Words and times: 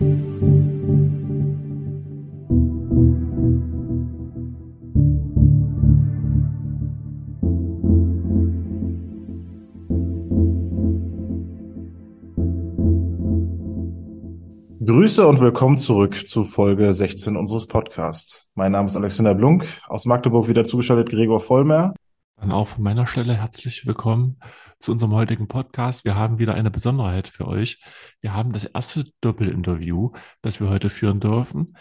Grüße 0.00 0.08
und 15.26 15.40
willkommen 15.40 15.78
zurück 15.78 16.26
zu 16.26 16.42
Folge 16.42 16.92
16 16.92 17.36
unseres 17.36 17.66
Podcasts. 17.66 18.48
Mein 18.56 18.72
Name 18.72 18.86
ist 18.86 18.96
Alexander 18.96 19.34
Blunk, 19.34 19.64
aus 19.86 20.06
Magdeburg 20.06 20.48
wieder 20.48 20.64
zugeschaltet 20.64 21.10
Gregor 21.10 21.38
Vollmer. 21.38 21.94
Dann 22.44 22.52
auch 22.52 22.68
von 22.68 22.84
meiner 22.84 23.06
Stelle 23.06 23.32
herzlich 23.32 23.86
willkommen 23.86 24.38
zu 24.78 24.92
unserem 24.92 25.14
heutigen 25.14 25.48
Podcast. 25.48 26.04
Wir 26.04 26.14
haben 26.14 26.38
wieder 26.38 26.52
eine 26.52 26.70
Besonderheit 26.70 27.26
für 27.26 27.48
euch. 27.48 27.80
Wir 28.20 28.34
haben 28.34 28.52
das 28.52 28.64
erste 28.64 29.06
Doppelinterview, 29.22 30.12
das 30.42 30.60
wir 30.60 30.68
heute 30.68 30.90
führen 30.90 31.20
dürfen. 31.20 31.74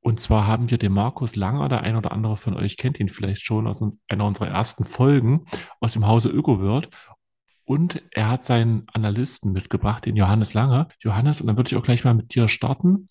Und 0.00 0.20
zwar 0.20 0.46
haben 0.46 0.70
wir 0.70 0.76
den 0.76 0.92
Markus 0.92 1.36
Langer, 1.36 1.70
der 1.70 1.80
ein 1.84 1.96
oder 1.96 2.12
andere 2.12 2.36
von 2.36 2.52
euch 2.52 2.76
kennt 2.76 3.00
ihn 3.00 3.08
vielleicht 3.08 3.46
schon 3.46 3.66
aus 3.66 3.82
einer 4.08 4.26
unserer 4.26 4.48
ersten 4.48 4.84
Folgen 4.84 5.46
aus 5.80 5.94
dem 5.94 6.06
Hause 6.06 6.28
ÖkoWorld. 6.28 6.90
Und 7.64 8.02
er 8.10 8.28
hat 8.28 8.44
seinen 8.44 8.86
Analysten 8.92 9.52
mitgebracht, 9.52 10.04
den 10.04 10.16
Johannes 10.16 10.52
Lange. 10.52 10.88
Johannes, 10.98 11.40
und 11.40 11.46
dann 11.46 11.56
würde 11.56 11.70
ich 11.70 11.76
auch 11.76 11.82
gleich 11.82 12.04
mal 12.04 12.12
mit 12.12 12.34
dir 12.34 12.46
starten. 12.48 13.08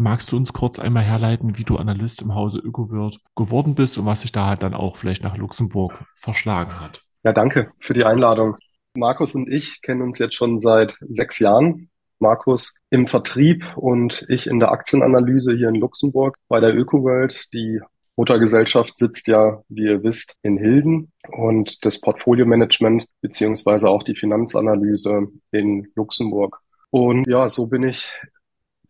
Magst 0.00 0.32
du 0.32 0.36
uns 0.38 0.54
kurz 0.54 0.78
einmal 0.78 1.02
herleiten, 1.02 1.58
wie 1.58 1.64
du 1.64 1.76
Analyst 1.76 2.22
im 2.22 2.34
Hause 2.34 2.58
ÖkoWorld 2.58 3.18
geworden 3.36 3.74
bist 3.74 3.98
und 3.98 4.06
was 4.06 4.22
sich 4.22 4.32
da 4.32 4.46
halt 4.46 4.62
dann 4.62 4.72
auch 4.72 4.96
vielleicht 4.96 5.22
nach 5.22 5.36
Luxemburg 5.36 6.06
verschlagen 6.14 6.80
hat? 6.80 7.02
Ja, 7.22 7.34
danke 7.34 7.72
für 7.80 7.92
die 7.92 8.06
Einladung. 8.06 8.56
Markus 8.94 9.34
und 9.34 9.52
ich 9.52 9.82
kennen 9.82 10.00
uns 10.00 10.18
jetzt 10.18 10.34
schon 10.34 10.58
seit 10.58 10.96
sechs 11.06 11.38
Jahren. 11.38 11.90
Markus 12.18 12.74
im 12.88 13.08
Vertrieb 13.08 13.62
und 13.76 14.24
ich 14.28 14.46
in 14.46 14.58
der 14.58 14.72
Aktienanalyse 14.72 15.54
hier 15.54 15.68
in 15.68 15.74
Luxemburg 15.74 16.36
bei 16.48 16.60
der 16.60 16.74
ÖkoWorld, 16.74 17.48
die 17.52 17.80
Muttergesellschaft 18.16 18.96
sitzt 18.96 19.28
ja, 19.28 19.62
wie 19.68 19.84
ihr 19.84 20.02
wisst, 20.02 20.34
in 20.42 20.56
Hilden 20.56 21.12
und 21.28 21.76
das 21.84 22.00
Portfolio-Management 22.00 23.04
beziehungsweise 23.20 23.90
auch 23.90 24.02
die 24.02 24.16
Finanzanalyse 24.16 25.28
in 25.52 25.88
Luxemburg. 25.94 26.58
Und 26.88 27.26
ja, 27.26 27.50
so 27.50 27.68
bin 27.68 27.82
ich 27.82 28.10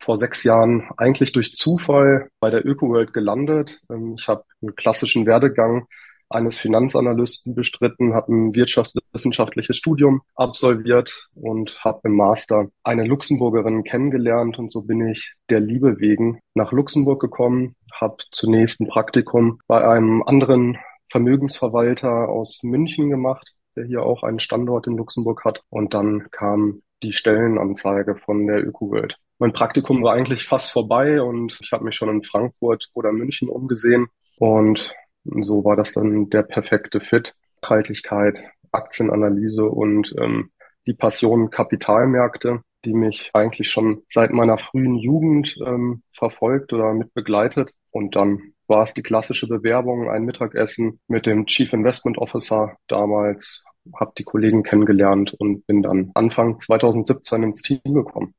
vor 0.01 0.17
sechs 0.17 0.45
Jahren 0.45 0.89
eigentlich 0.97 1.33
durch 1.33 1.53
Zufall 1.53 2.29
bei 2.41 2.51
der 2.51 2.67
ÖkoWorld 2.67 3.13
gelandet. 3.13 3.81
Ähm, 3.91 4.17
ich 4.19 4.29
habe 4.29 4.45
einen 4.63 4.75
klassischen 4.75 5.27
Werdegang 5.27 5.87
eines 6.31 6.59
Finanzanalysten 6.59 7.55
bestritten, 7.55 8.15
habe 8.15 8.33
ein 8.33 8.55
wirtschaftswissenschaftliches 8.55 9.77
Studium 9.77 10.23
absolviert 10.37 11.29
und 11.35 11.77
habe 11.85 12.01
im 12.05 12.15
Master 12.15 12.69
eine 12.85 13.05
Luxemburgerin 13.05 13.83
kennengelernt 13.83 14.59
und 14.59 14.71
so 14.71 14.83
bin 14.83 15.09
ich 15.09 15.35
der 15.51 15.61
Liebe 15.61 15.99
wegen 15.99 16.41
nach 16.55 16.71
Luxemburg 16.71 17.21
gekommen, 17.21 17.75
habe 17.93 18.19
zunächst 18.31 18.81
ein 18.81 18.87
Praktikum 18.87 19.59
bei 19.67 19.87
einem 19.87 20.23
anderen 20.23 20.79
Vermögensverwalter 21.11 22.29
aus 22.29 22.61
München 22.63 23.11
gemacht, 23.11 23.55
der 23.77 23.85
hier 23.85 24.05
auch 24.05 24.23
einen 24.23 24.39
Standort 24.39 24.87
in 24.87 24.97
Luxemburg 24.97 25.45
hat 25.45 25.63
und 25.69 25.95
dann 25.95 26.31
kam 26.31 26.83
die 27.03 27.13
Stellenanzeige 27.13 28.15
von 28.15 28.47
der 28.47 28.65
ÖkoWorld. 28.65 29.19
Mein 29.41 29.53
Praktikum 29.53 30.05
war 30.05 30.15
eigentlich 30.15 30.45
fast 30.45 30.71
vorbei 30.71 31.21
und 31.21 31.59
ich 31.61 31.73
habe 31.73 31.83
mich 31.85 31.97
schon 31.97 32.11
in 32.11 32.23
Frankfurt 32.23 32.91
oder 32.95 33.11
München 33.11 33.49
umgesehen 33.49 34.07
und 34.39 34.95
so 35.25 35.65
war 35.65 35.75
das 35.75 35.93
dann 35.95 36.31
der 36.31 36.45
perfekte 36.45 37.01
Fit. 37.01 37.35
Nachhaltigkeit, 37.63 38.43
Aktienanalyse 38.73 39.65
und 39.65 40.15
ähm, 40.21 40.51
die 40.87 40.95
Passion 40.95 41.51
Kapitalmärkte, 41.51 42.63
die 42.85 42.95
mich 42.95 43.31
eigentlich 43.35 43.71
schon 43.71 44.03
seit 44.11 44.31
meiner 44.31 44.59
frühen 44.59 44.97
Jugend 44.97 45.57
ähm, 45.65 46.03
verfolgt 46.09 46.73
oder 46.73 46.95
mit 46.95 47.13
begleitet. 47.13 47.73
Und 47.91 48.17
dann 48.17 48.55
war 48.67 48.85
es 48.85 48.95
die 48.95 49.03
klassische 49.03 49.47
Bewerbung, 49.47 50.09
ein 50.09 50.25
Mittagessen 50.25 51.01
mit 51.09 51.27
dem 51.27 51.47
Chief 51.47 51.73
Investment 51.73 52.19
Officer 52.19 52.77
damals, 52.89 53.65
habe 53.99 54.13
die 54.17 54.25
Kollegen 54.25 54.63
kennengelernt 54.63 55.35
und 55.39 55.67
bin 55.67 55.83
dann 55.83 56.13
Anfang 56.15 56.61
2017 56.61 57.43
ins 57.43 57.63
Team 57.63 57.81
gekommen. 57.85 58.35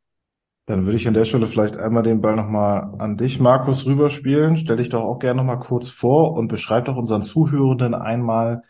Dann 0.72 0.86
würde 0.86 0.96
ich 0.96 1.06
an 1.06 1.14
der 1.14 1.26
Stelle 1.26 1.48
vielleicht 1.48 1.76
einmal 1.76 2.02
den 2.02 2.22
Ball 2.22 2.38
nochmal 2.38 2.94
an 2.98 3.18
dich, 3.18 3.42
Markus, 3.42 3.86
rüberspielen. 3.86 4.56
Stell 4.56 4.78
dich 4.78 4.88
doch 4.88 5.04
auch 5.04 5.20
gerne 5.20 5.36
nochmal 5.36 5.60
kurz 5.60 5.90
vor 5.90 6.32
und 6.32 6.48
beschreib 6.48 6.86
doch 6.86 6.96
unseren 6.96 7.24
Zuhörenden 7.24 7.94
einmal, 7.94 8.64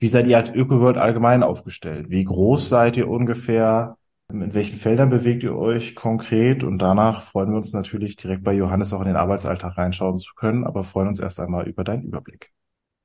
wie 0.00 0.08
seid 0.08 0.26
ihr 0.26 0.38
als 0.38 0.52
ÖkoWorld 0.52 0.96
allgemein 0.98 1.44
aufgestellt? 1.44 2.10
Wie 2.10 2.24
groß 2.24 2.68
seid 2.68 2.96
ihr 2.96 3.08
ungefähr? 3.08 3.96
In 4.28 4.54
welchen 4.54 4.76
Feldern 4.76 5.08
bewegt 5.08 5.44
ihr 5.44 5.56
euch 5.56 5.94
konkret? 5.94 6.64
Und 6.64 6.78
danach 6.78 7.22
freuen 7.22 7.50
wir 7.50 7.58
uns 7.58 7.72
natürlich 7.72 8.16
direkt 8.16 8.42
bei 8.42 8.52
Johannes 8.52 8.92
auch 8.92 9.02
in 9.02 9.06
den 9.06 9.16
Arbeitsalltag 9.16 9.78
reinschauen 9.78 10.16
zu 10.16 10.34
können, 10.34 10.64
aber 10.64 10.82
freuen 10.82 11.06
uns 11.06 11.20
erst 11.20 11.38
einmal 11.38 11.68
über 11.68 11.84
deinen 11.84 12.02
Überblick. 12.02 12.55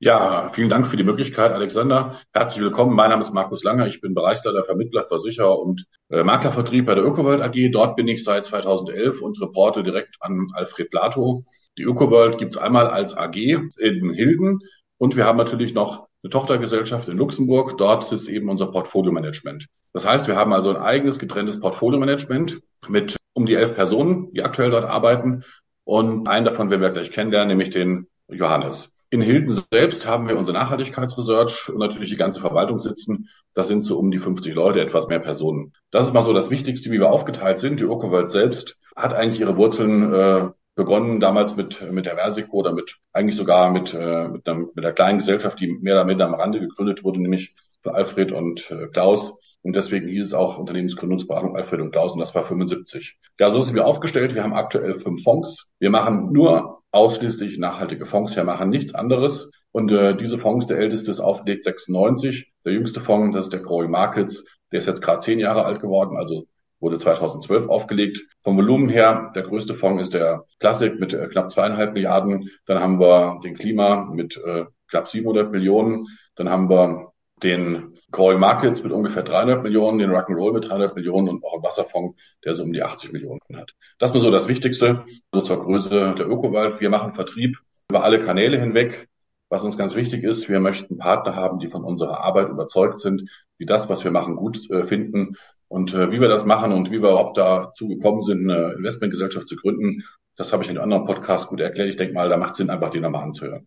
Ja, 0.04 0.48
vielen 0.52 0.68
Dank 0.68 0.88
für 0.88 0.96
die 0.96 1.04
Möglichkeit, 1.04 1.52
Alexander. 1.52 2.18
Herzlich 2.32 2.60
willkommen. 2.60 2.96
Mein 2.96 3.10
Name 3.10 3.22
ist 3.22 3.32
Markus 3.32 3.62
Langer. 3.62 3.86
Ich 3.86 4.00
bin 4.00 4.14
Bereichsleiter 4.14 4.64
Vermittler, 4.64 5.06
Versicherer 5.06 5.56
und 5.56 5.84
äh, 6.08 6.24
Maklervertrieb 6.24 6.86
bei 6.86 6.96
der 6.96 7.04
ÖkoWorld 7.04 7.40
AG. 7.40 7.70
Dort 7.70 7.94
bin 7.94 8.08
ich 8.08 8.24
seit 8.24 8.44
2011 8.44 9.22
und 9.22 9.40
reporte 9.40 9.84
direkt 9.84 10.16
an 10.18 10.48
Alfred 10.54 10.92
Lato. 10.92 11.44
Die 11.78 11.84
ÖkoWorld 11.84 12.36
gibt 12.36 12.54
es 12.54 12.58
einmal 12.58 12.88
als 12.88 13.16
AG 13.16 13.36
in 13.36 14.10
Hilden 14.10 14.58
und 14.98 15.16
wir 15.16 15.24
haben 15.24 15.38
natürlich 15.38 15.72
noch 15.72 16.08
eine 16.24 16.30
Tochtergesellschaft 16.30 17.08
in 17.08 17.16
Luxemburg. 17.16 17.78
Dort 17.78 18.10
ist 18.10 18.26
eben 18.26 18.48
unser 18.48 18.72
Portfolio-Management. 18.72 19.68
Das 19.92 20.04
heißt, 20.04 20.26
wir 20.26 20.34
haben 20.34 20.52
also 20.52 20.70
ein 20.70 20.82
eigenes 20.82 21.20
getrenntes 21.20 21.60
Portfolio-Management 21.60 22.60
mit 22.88 23.18
um 23.34 23.46
die 23.46 23.54
elf 23.54 23.76
Personen, 23.76 24.32
die 24.32 24.42
aktuell 24.42 24.72
dort 24.72 24.84
arbeiten. 24.84 25.44
Und 25.84 26.26
einen 26.26 26.44
davon 26.44 26.70
werden 26.70 26.82
wir 26.82 26.90
gleich 26.90 27.12
kennenlernen, 27.12 27.50
nämlich 27.50 27.70
den 27.70 28.08
Johannes. 28.26 28.91
In 29.12 29.20
Hilden 29.20 29.52
selbst 29.70 30.08
haben 30.08 30.26
wir 30.26 30.38
unsere 30.38 30.56
Nachhaltigkeitsresearch 30.56 31.68
und 31.68 31.78
natürlich 31.78 32.08
die 32.08 32.16
ganze 32.16 32.40
Verwaltung 32.40 32.78
sitzen. 32.78 33.28
Das 33.52 33.68
sind 33.68 33.84
so 33.84 33.98
um 33.98 34.10
die 34.10 34.16
50 34.16 34.54
Leute, 34.54 34.80
etwas 34.80 35.06
mehr 35.06 35.18
Personen. 35.18 35.74
Das 35.90 36.06
ist 36.06 36.14
mal 36.14 36.22
so 36.22 36.32
das 36.32 36.48
Wichtigste, 36.48 36.90
wie 36.90 36.98
wir 36.98 37.10
aufgeteilt 37.10 37.58
sind. 37.58 37.78
Die 37.78 37.84
Ökowelt 37.84 38.30
selbst 38.30 38.78
hat 38.96 39.12
eigentlich 39.12 39.40
ihre 39.40 39.58
Wurzeln 39.58 40.14
äh, 40.14 40.48
begonnen 40.76 41.20
damals 41.20 41.56
mit, 41.56 41.92
mit 41.92 42.06
der 42.06 42.16
Versico 42.16 42.56
oder 42.56 42.72
mit 42.72 42.96
eigentlich 43.12 43.36
sogar 43.36 43.70
mit, 43.70 43.92
äh, 43.92 44.28
mit, 44.28 44.48
einer, 44.48 44.60
mit 44.60 44.78
einer 44.78 44.92
kleinen 44.92 45.18
Gesellschaft, 45.18 45.60
die 45.60 45.66
mehr 45.82 45.96
oder 45.96 46.04
minder 46.06 46.24
am 46.24 46.34
Rande 46.34 46.60
gegründet 46.60 47.04
wurde, 47.04 47.20
nämlich 47.20 47.54
für 47.82 47.94
Alfred 47.94 48.32
und 48.32 48.70
äh, 48.70 48.88
Klaus. 48.88 49.58
Und 49.62 49.76
deswegen 49.76 50.08
hieß 50.08 50.26
es 50.26 50.34
auch 50.34 50.58
Unternehmensgründungsberatung 50.58 51.56
Alfred 51.56 51.80
und 51.80 51.92
Klaus 51.92 52.12
und 52.14 52.20
das 52.20 52.34
war 52.34 52.44
75. 52.44 53.18
Ja, 53.38 53.50
so 53.50 53.62
sind 53.62 53.74
wir 53.74 53.86
aufgestellt. 53.86 54.34
Wir 54.34 54.42
haben 54.42 54.54
aktuell 54.54 54.94
fünf 54.94 55.22
Fonds. 55.22 55.68
Wir 55.78 55.90
machen 55.90 56.32
nur 56.32 56.82
ausschließlich 56.90 57.58
nachhaltige 57.58 58.06
Fonds. 58.06 58.34
Wir 58.36 58.44
machen 58.44 58.70
nichts 58.70 58.94
anderes. 58.94 59.50
Und 59.72 59.90
äh, 59.90 60.14
diese 60.16 60.38
Fonds, 60.38 60.66
der 60.66 60.78
älteste 60.78 61.10
ist 61.10 61.20
aufgelegt 61.20 61.64
96. 61.64 62.52
Der 62.64 62.72
jüngste 62.72 63.00
Fonds, 63.00 63.34
das 63.34 63.46
ist 63.46 63.52
der 63.52 63.60
Growing 63.60 63.90
Markets. 63.90 64.44
Der 64.70 64.78
ist 64.78 64.86
jetzt 64.86 65.02
gerade 65.02 65.20
zehn 65.20 65.38
Jahre 65.38 65.64
alt 65.64 65.80
geworden, 65.80 66.16
also 66.16 66.46
wurde 66.80 66.98
2012 66.98 67.68
aufgelegt. 67.68 68.20
Vom 68.40 68.56
Volumen 68.56 68.88
her, 68.88 69.32
der 69.34 69.44
größte 69.44 69.74
Fonds 69.74 70.02
ist 70.02 70.14
der 70.14 70.44
Classic 70.58 70.98
mit 70.98 71.14
äh, 71.14 71.28
knapp 71.28 71.50
zweieinhalb 71.50 71.94
Milliarden. 71.94 72.50
Dann 72.66 72.80
haben 72.80 73.00
wir 73.00 73.40
den 73.42 73.54
Klima 73.54 74.10
mit 74.12 74.36
äh, 74.44 74.64
knapp 74.88 75.08
700 75.08 75.50
Millionen. 75.52 76.04
Dann 76.34 76.50
haben 76.50 76.68
wir 76.68 77.11
den 77.42 77.94
Growing 78.10 78.38
Markets 78.38 78.82
mit 78.82 78.92
ungefähr 78.92 79.22
300 79.22 79.62
Millionen, 79.62 79.98
den 79.98 80.10
Rock'n'Roll 80.10 80.52
mit 80.52 80.68
300 80.68 80.94
Millionen 80.94 81.28
und 81.28 81.44
auch 81.44 81.54
einen 81.54 81.62
Wasserfonds, 81.62 82.20
der 82.44 82.54
so 82.54 82.62
um 82.62 82.72
die 82.72 82.82
80 82.82 83.12
Millionen 83.12 83.40
hat. 83.54 83.74
Das 83.98 84.14
ist 84.14 84.20
so 84.20 84.30
das 84.30 84.48
Wichtigste, 84.48 85.04
so 85.32 85.40
zur 85.40 85.62
Größe 85.62 86.14
der 86.16 86.28
Ökowald. 86.28 86.80
Wir 86.80 86.90
machen 86.90 87.14
Vertrieb 87.14 87.56
über 87.88 88.04
alle 88.04 88.20
Kanäle 88.20 88.58
hinweg. 88.58 89.08
Was 89.48 89.64
uns 89.64 89.76
ganz 89.76 89.94
wichtig 89.94 90.24
ist, 90.24 90.48
wir 90.48 90.60
möchten 90.60 90.96
Partner 90.96 91.36
haben, 91.36 91.58
die 91.58 91.68
von 91.68 91.84
unserer 91.84 92.24
Arbeit 92.24 92.48
überzeugt 92.48 92.98
sind, 92.98 93.30
die 93.58 93.66
das, 93.66 93.90
was 93.90 94.02
wir 94.02 94.10
machen, 94.10 94.36
gut 94.36 94.70
äh, 94.70 94.84
finden. 94.84 95.36
Und 95.68 95.92
äh, 95.92 96.10
wie 96.10 96.20
wir 96.20 96.28
das 96.28 96.46
machen 96.46 96.72
und 96.72 96.88
wie 96.88 97.02
wir 97.02 97.10
überhaupt 97.10 97.36
dazu 97.36 97.88
gekommen 97.88 98.22
sind, 98.22 98.50
eine 98.50 98.72
Investmentgesellschaft 98.72 99.48
zu 99.48 99.56
gründen, 99.56 100.04
das 100.36 100.52
habe 100.52 100.62
ich 100.62 100.70
in 100.70 100.78
einem 100.78 100.84
anderen 100.84 101.04
Podcast 101.04 101.48
gut 101.48 101.60
erklärt. 101.60 101.88
Ich 101.88 101.96
denke 101.96 102.14
mal, 102.14 102.28
da 102.28 102.36
macht 102.36 102.52
es 102.52 102.56
Sinn, 102.58 102.70
einfach 102.70 102.90
die 102.90 103.00
nochmal 103.00 103.24
anzuhören. 103.24 103.66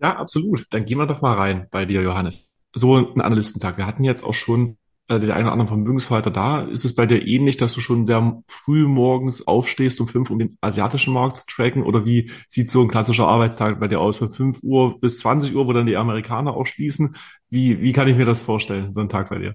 Ja, 0.00 0.16
absolut. 0.16 0.66
Dann 0.70 0.84
gehen 0.84 0.98
wir 0.98 1.06
doch 1.06 1.20
mal 1.20 1.34
rein 1.34 1.66
bei 1.70 1.84
dir, 1.84 2.02
Johannes. 2.02 2.47
So 2.74 2.96
ein 2.96 3.20
Analystentag. 3.20 3.78
Wir 3.78 3.86
hatten 3.86 4.04
jetzt 4.04 4.22
auch 4.22 4.34
schon 4.34 4.76
äh, 5.08 5.18
den 5.18 5.30
einen 5.30 5.44
oder 5.44 5.52
anderen 5.52 5.68
Vermögensverwalter 5.68 6.30
da. 6.30 6.62
Ist 6.62 6.84
es 6.84 6.94
bei 6.94 7.06
dir 7.06 7.26
ähnlich, 7.26 7.56
dass 7.56 7.72
du 7.72 7.80
schon 7.80 8.06
sehr 8.06 8.42
früh 8.46 8.86
morgens 8.86 9.46
aufstehst 9.46 10.00
um 10.00 10.08
fünf, 10.08 10.30
um 10.30 10.38
den 10.38 10.58
asiatischen 10.60 11.14
Markt 11.14 11.38
zu 11.38 11.46
tracken? 11.46 11.82
Oder 11.82 12.04
wie 12.04 12.30
sieht 12.46 12.70
so 12.70 12.82
ein 12.82 12.88
klassischer 12.88 13.26
Arbeitstag 13.26 13.80
bei 13.80 13.88
dir 13.88 14.00
aus? 14.00 14.18
Von 14.18 14.30
fünf 14.30 14.62
Uhr 14.62 15.00
bis 15.00 15.18
20 15.20 15.54
Uhr, 15.54 15.66
wo 15.66 15.72
dann 15.72 15.86
die 15.86 15.96
Amerikaner 15.96 16.54
auch 16.54 16.66
schließen? 16.66 17.16
Wie, 17.48 17.80
wie 17.80 17.92
kann 17.92 18.08
ich 18.08 18.16
mir 18.16 18.26
das 18.26 18.42
vorstellen, 18.42 18.92
so 18.92 19.00
ein 19.00 19.08
Tag 19.08 19.30
bei 19.30 19.38
dir? 19.38 19.54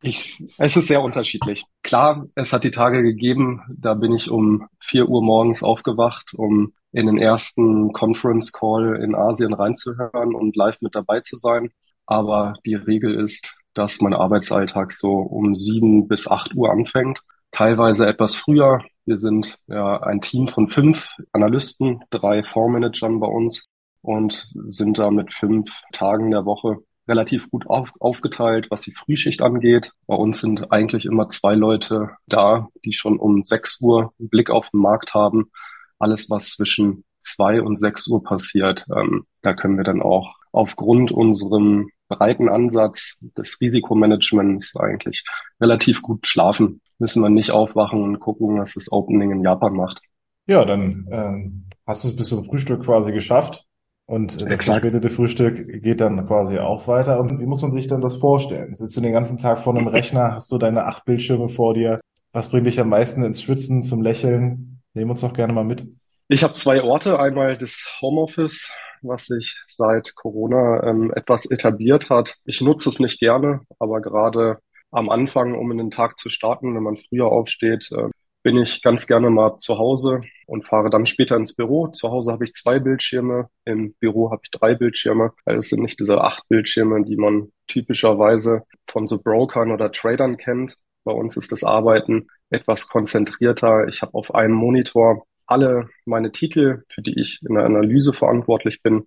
Ich, 0.00 0.42
es 0.58 0.76
ist 0.76 0.86
sehr 0.86 1.02
unterschiedlich. 1.02 1.64
Klar, 1.82 2.26
es 2.36 2.52
hat 2.52 2.62
die 2.62 2.70
Tage 2.70 3.02
gegeben, 3.02 3.62
da 3.76 3.94
bin 3.94 4.12
ich 4.12 4.30
um 4.30 4.68
vier 4.80 5.08
Uhr 5.08 5.22
morgens 5.22 5.64
aufgewacht, 5.64 6.34
um 6.34 6.72
in 6.92 7.06
den 7.06 7.18
ersten 7.18 7.92
Conference 7.92 8.52
Call 8.52 9.00
in 9.02 9.14
Asien 9.14 9.52
reinzuhören 9.52 10.34
und 10.34 10.56
live 10.56 10.80
mit 10.80 10.94
dabei 10.94 11.20
zu 11.20 11.36
sein. 11.36 11.70
Aber 12.08 12.54
die 12.64 12.74
Regel 12.74 13.14
ist, 13.20 13.54
dass 13.74 14.00
mein 14.00 14.14
Arbeitsalltag 14.14 14.92
so 14.92 15.12
um 15.18 15.54
sieben 15.54 16.08
bis 16.08 16.26
acht 16.26 16.54
Uhr 16.54 16.70
anfängt. 16.70 17.20
Teilweise 17.52 18.06
etwas 18.06 18.34
früher, 18.34 18.82
Wir 19.04 19.18
sind 19.18 19.58
ja 19.68 20.02
ein 20.02 20.20
Team 20.20 20.48
von 20.48 20.70
fünf 20.70 21.10
Analysten, 21.32 22.02
drei 22.10 22.42
Fondsmanagern 22.42 23.20
bei 23.20 23.26
uns 23.26 23.68
und 24.02 24.50
sind 24.66 24.98
da 24.98 25.10
mit 25.10 25.32
fünf 25.32 25.70
Tagen 25.92 26.30
der 26.30 26.44
Woche 26.44 26.78
relativ 27.06 27.50
gut 27.50 27.66
auf, 27.66 27.90
aufgeteilt, 28.00 28.70
was 28.70 28.82
die 28.82 28.92
Frühschicht 28.92 29.40
angeht. 29.42 29.92
Bei 30.06 30.14
uns 30.14 30.40
sind 30.40 30.72
eigentlich 30.72 31.04
immer 31.06 31.28
zwei 31.30 31.54
Leute 31.54 32.10
da, 32.26 32.68
die 32.84 32.92
schon 32.92 33.18
um 33.18 33.44
6 33.44 33.80
Uhr 33.80 34.12
einen 34.18 34.28
Blick 34.28 34.50
auf 34.50 34.68
den 34.70 34.80
Markt 34.80 35.14
haben. 35.14 35.50
Alles, 35.98 36.30
was 36.30 36.50
zwischen 36.50 37.04
zwei 37.22 37.62
und 37.62 37.78
sechs 37.78 38.08
Uhr 38.08 38.22
passiert, 38.22 38.86
ähm, 38.94 39.26
da 39.42 39.54
können 39.54 39.76
wir 39.76 39.84
dann 39.84 40.02
auch 40.02 40.34
aufgrund 40.52 41.12
unserem 41.12 41.90
breiten 42.08 42.48
Ansatz 42.48 43.16
des 43.20 43.60
Risikomanagements 43.60 44.76
eigentlich 44.76 45.24
relativ 45.60 46.02
gut 46.02 46.26
schlafen. 46.26 46.80
Müssen 46.98 47.22
wir 47.22 47.30
nicht 47.30 47.50
aufwachen 47.50 48.02
und 48.02 48.18
gucken, 48.18 48.58
was 48.58 48.74
das 48.74 48.90
Opening 48.90 49.30
in 49.30 49.42
Japan 49.42 49.74
macht. 49.74 50.00
Ja, 50.46 50.64
dann 50.64 51.06
ähm, 51.10 51.64
hast 51.86 52.04
du 52.04 52.08
es 52.08 52.16
bis 52.16 52.28
zum 52.28 52.44
Frühstück 52.44 52.82
quasi 52.82 53.12
geschafft. 53.12 53.64
Und 54.06 54.40
das 54.40 54.64
verspätete 54.64 55.10
Frühstück 55.10 55.82
geht 55.82 56.00
dann 56.00 56.26
quasi 56.26 56.58
auch 56.58 56.88
weiter. 56.88 57.20
Und 57.20 57.38
wie 57.40 57.46
muss 57.46 57.60
man 57.60 57.72
sich 57.72 57.88
dann 57.88 58.00
das 58.00 58.16
vorstellen? 58.16 58.74
Sitzt 58.74 58.96
du 58.96 59.02
den 59.02 59.12
ganzen 59.12 59.36
Tag 59.36 59.58
vor 59.58 59.76
einem 59.76 59.86
Rechner, 59.86 60.32
hast 60.32 60.50
du 60.50 60.56
deine 60.56 60.86
acht 60.86 61.04
Bildschirme 61.04 61.50
vor 61.50 61.74
dir? 61.74 62.00
Was 62.32 62.48
bringt 62.48 62.66
dich 62.66 62.80
am 62.80 62.88
meisten 62.88 63.22
ins 63.22 63.42
Schwitzen, 63.42 63.82
zum 63.82 64.00
Lächeln? 64.00 64.80
Nehmen 64.94 65.10
uns 65.10 65.20
doch 65.20 65.34
gerne 65.34 65.52
mal 65.52 65.64
mit. 65.64 65.86
Ich 66.28 66.42
habe 66.42 66.54
zwei 66.54 66.82
Orte. 66.82 67.18
Einmal 67.18 67.58
das 67.58 67.84
Homeoffice, 68.00 68.70
was 69.02 69.26
sich 69.26 69.62
seit 69.66 70.14
Corona 70.14 70.82
ähm, 70.84 71.12
etwas 71.14 71.46
etabliert 71.46 72.10
hat. 72.10 72.36
Ich 72.44 72.60
nutze 72.60 72.88
es 72.88 72.98
nicht 72.98 73.20
gerne, 73.20 73.60
aber 73.78 74.00
gerade 74.00 74.58
am 74.90 75.10
Anfang, 75.10 75.54
um 75.54 75.70
in 75.70 75.78
den 75.78 75.90
Tag 75.90 76.18
zu 76.18 76.30
starten, 76.30 76.74
wenn 76.74 76.82
man 76.82 76.96
früher 76.96 77.26
aufsteht, 77.26 77.90
äh, 77.92 78.08
bin 78.42 78.56
ich 78.56 78.82
ganz 78.82 79.06
gerne 79.06 79.30
mal 79.30 79.58
zu 79.58 79.78
Hause 79.78 80.22
und 80.46 80.66
fahre 80.66 80.90
dann 80.90 81.06
später 81.06 81.36
ins 81.36 81.54
Büro. 81.54 81.88
Zu 81.88 82.10
Hause 82.10 82.32
habe 82.32 82.44
ich 82.44 82.54
zwei 82.54 82.78
Bildschirme, 82.78 83.48
im 83.64 83.94
Büro 84.00 84.30
habe 84.30 84.40
ich 84.44 84.50
drei 84.50 84.74
Bildschirme. 84.74 85.32
Also 85.44 85.58
es 85.58 85.68
sind 85.68 85.82
nicht 85.82 86.00
diese 86.00 86.20
acht 86.22 86.48
Bildschirme, 86.48 87.04
die 87.04 87.16
man 87.16 87.52
typischerweise 87.66 88.62
von 88.90 89.06
so 89.06 89.20
Brokern 89.20 89.70
oder 89.70 89.92
Tradern 89.92 90.36
kennt. 90.36 90.76
Bei 91.04 91.12
uns 91.12 91.36
ist 91.36 91.52
das 91.52 91.64
Arbeiten 91.64 92.28
etwas 92.50 92.88
konzentrierter. 92.88 93.88
Ich 93.88 94.02
habe 94.02 94.14
auf 94.14 94.34
einem 94.34 94.54
Monitor 94.54 95.26
alle 95.48 95.88
meine 96.04 96.30
Titel, 96.30 96.84
für 96.88 97.02
die 97.02 97.18
ich 97.20 97.40
in 97.48 97.54
der 97.54 97.64
Analyse 97.64 98.12
verantwortlich 98.12 98.82
bin, 98.82 99.06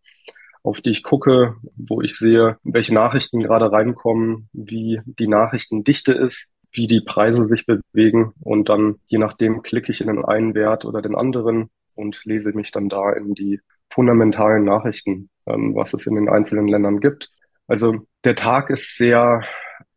auf 0.64 0.82
die 0.82 0.92
ich 0.92 1.04
gucke, 1.04 1.56
wo 1.76 2.02
ich 2.02 2.18
sehe, 2.18 2.58
welche 2.64 2.94
Nachrichten 2.94 3.42
gerade 3.42 3.72
reinkommen, 3.72 4.50
wie 4.54 5.02
die 5.06 5.28
Nachrichtendichte 5.28 6.14
ist, 6.14 6.50
wie 6.72 6.88
die 6.88 7.02
Preise 7.02 7.48
sich 7.48 7.66
bewegen 7.66 8.34
und 8.42 8.70
dann 8.70 8.96
je 9.08 9.18
nachdem 9.18 9.62
klicke 9.62 9.92
ich 9.92 10.02
in 10.02 10.08
den 10.08 10.24
einen 10.24 10.56
Wert 10.56 10.86
oder 10.86 11.02
den 11.02 11.16
anderen 11.16 11.70
und 11.96 12.22
lese 12.26 12.54
mich 12.54 12.72
dann 12.72 12.90
da 12.90 13.12
in 13.12 13.34
die 13.34 13.60
fundamentalen 13.90 14.64
Nachrichten, 14.64 15.30
ähm, 15.46 15.76
was 15.76 15.94
es 15.94 16.08
in 16.08 16.16
den 16.16 16.30
einzelnen 16.30 16.68
Ländern 16.68 17.00
gibt. 17.00 17.30
Also 17.68 18.08
der 18.24 18.36
Tag 18.36 18.70
ist 18.70 18.98
sehr 18.98 19.44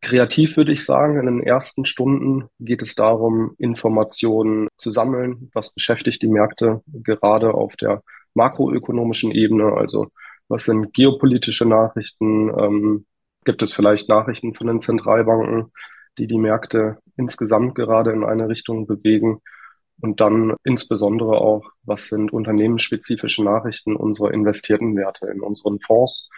kreativ, 0.05 0.57
würde 0.57 0.73
ich 0.73 0.85
sagen. 0.85 1.19
In 1.19 1.27
den 1.27 1.43
ersten 1.43 1.87
Stunden 1.87 2.49
geht 2.61 2.83
es 2.83 2.95
darum, 2.95 3.55
Informationen 3.59 4.69
zu 4.77 4.91
sammeln. 4.91 5.51
Was 5.55 5.75
beschäftigt 5.75 6.23
die 6.23 6.29
Märkte 6.29 6.83
gerade 6.87 7.55
auf 7.55 7.75
der 7.77 8.03
makroökonomischen 8.35 9.33
Ebene? 9.33 9.73
Also 9.73 10.09
was 10.49 10.65
sind 10.65 10.93
geopolitische 10.95 11.67
Nachrichten? 11.67 12.51
Ähm, 12.57 13.07
gibt 13.45 13.63
es 13.63 13.73
vielleicht 13.73 14.09
Nachrichten 14.09 14.55
von 14.55 14.67
den 14.67 14.81
Zentralbanken? 14.81 15.73
die 16.19 16.27
die 16.27 16.39
Märkte 16.39 16.99
insgesamt 17.17 17.75
gerade 17.75 18.13
in 18.13 18.25
eine 18.25 18.49
Richtung 18.49 18.87
bewegen. 18.87 19.41
Und 20.01 20.21
dann 20.21 20.55
insbesondere 20.65 21.41
auch, 21.41 21.63
was 21.83 22.09
sind 22.09 22.33
unternehmensspezifische 22.33 23.45
Nachrichten 23.45 23.95
unserer 23.95 24.33
investierten 24.33 24.97
Werte 24.97 25.27
in 25.27 25.41
unseren 25.41 25.79
Fonds 25.81 26.31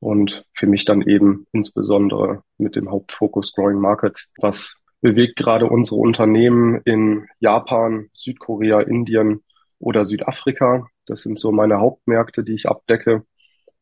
und 0.00 0.44
für 0.54 0.66
mich 0.66 0.84
dann 0.84 1.02
eben 1.02 1.46
insbesondere 1.52 2.42
mit 2.56 2.76
dem 2.76 2.90
Hauptfokus 2.90 3.52
Growing 3.54 3.78
Markets. 3.78 4.32
Was 4.40 4.76
bewegt 5.00 5.36
gerade 5.36 5.66
unsere 5.66 5.96
Unternehmen 5.96 6.80
in 6.84 7.26
Japan, 7.40 8.08
Südkorea, 8.14 8.80
Indien 8.80 9.42
oder 9.78 10.04
Südafrika? 10.04 10.86
Das 11.06 11.22
sind 11.22 11.38
so 11.38 11.52
meine 11.52 11.78
Hauptmärkte, 11.78 12.44
die 12.44 12.54
ich 12.54 12.68
abdecke. 12.68 13.24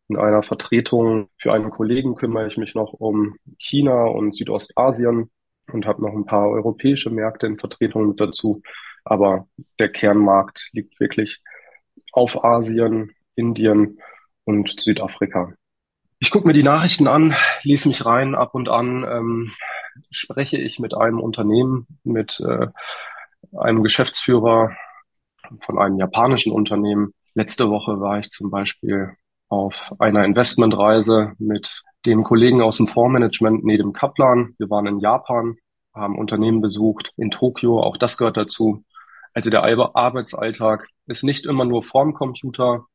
In 0.08 0.16
einer 0.16 0.42
Vertretung 0.42 1.28
für 1.38 1.52
einen 1.52 1.70
Kollegen 1.70 2.14
kümmere 2.14 2.46
ich 2.46 2.56
mich 2.56 2.74
noch 2.74 2.92
um 2.92 3.36
China 3.58 4.04
und 4.04 4.36
Südostasien 4.36 5.30
und 5.72 5.86
habe 5.86 6.02
noch 6.02 6.14
ein 6.14 6.26
paar 6.26 6.48
europäische 6.48 7.10
Märkte 7.10 7.46
in 7.46 7.58
Vertretung 7.58 8.08
mit 8.08 8.20
dazu. 8.20 8.62
Aber 9.04 9.48
der 9.78 9.88
Kernmarkt 9.88 10.68
liegt 10.72 11.00
wirklich 11.00 11.42
auf 12.12 12.44
Asien, 12.44 13.12
Indien 13.34 13.98
und 14.44 14.80
Südafrika. 14.80 15.54
Ich 16.18 16.30
gucke 16.30 16.46
mir 16.46 16.54
die 16.54 16.62
Nachrichten 16.62 17.08
an, 17.08 17.34
lese 17.62 17.88
mich 17.88 18.06
rein, 18.06 18.34
ab 18.34 18.54
und 18.54 18.70
an 18.70 19.04
ähm, 19.04 19.52
spreche 20.10 20.56
ich 20.56 20.78
mit 20.78 20.94
einem 20.94 21.20
Unternehmen, 21.20 21.86
mit 22.04 22.40
äh, 22.40 22.68
einem 23.54 23.82
Geschäftsführer 23.82 24.74
von 25.60 25.78
einem 25.78 25.98
japanischen 25.98 26.52
Unternehmen. 26.52 27.12
Letzte 27.34 27.68
Woche 27.68 28.00
war 28.00 28.18
ich 28.18 28.30
zum 28.30 28.50
Beispiel 28.50 29.12
auf 29.48 29.74
einer 29.98 30.24
Investmentreise 30.24 31.32
mit 31.38 31.82
dem 32.06 32.24
Kollegen 32.24 32.62
aus 32.62 32.78
dem 32.78 32.88
Fondsmanagement, 32.88 33.64
Nedim 33.64 33.92
Kaplan. 33.92 34.54
Wir 34.58 34.70
waren 34.70 34.86
in 34.86 35.00
Japan, 35.00 35.58
haben 35.94 36.18
Unternehmen 36.18 36.62
besucht, 36.62 37.12
in 37.18 37.30
Tokio, 37.30 37.82
auch 37.82 37.98
das 37.98 38.16
gehört 38.16 38.38
dazu. 38.38 38.84
Also 39.34 39.50
der 39.50 39.64
Arbeitsalltag 39.64 40.88
ist 41.06 41.24
nicht 41.24 41.44
immer 41.44 41.66
nur 41.66 41.82
vorm 41.82 42.14
Computer, 42.14 42.86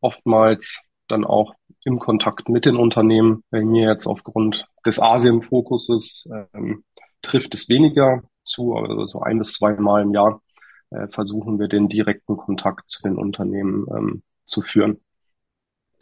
oftmals 0.00 0.82
dann 1.06 1.24
auch 1.24 1.54
im 1.86 2.00
Kontakt 2.00 2.48
mit 2.48 2.64
den 2.64 2.76
Unternehmen. 2.76 3.44
Bei 3.50 3.62
mir 3.62 3.88
jetzt 3.88 4.06
aufgrund 4.06 4.66
des 4.84 5.00
Asien-Fokuses 5.00 6.28
ähm, 6.52 6.82
trifft 7.22 7.54
es 7.54 7.68
weniger 7.68 8.22
zu, 8.44 8.74
also 8.74 9.06
so 9.06 9.20
ein 9.20 9.38
bis 9.38 9.52
zwei 9.52 9.72
Mal 9.74 10.02
im 10.02 10.12
Jahr 10.12 10.42
äh, 10.90 11.06
versuchen 11.08 11.60
wir 11.60 11.68
den 11.68 11.88
direkten 11.88 12.36
Kontakt 12.36 12.90
zu 12.90 13.02
den 13.02 13.16
Unternehmen 13.16 13.86
ähm, 13.96 14.22
zu 14.44 14.62
führen. 14.62 14.98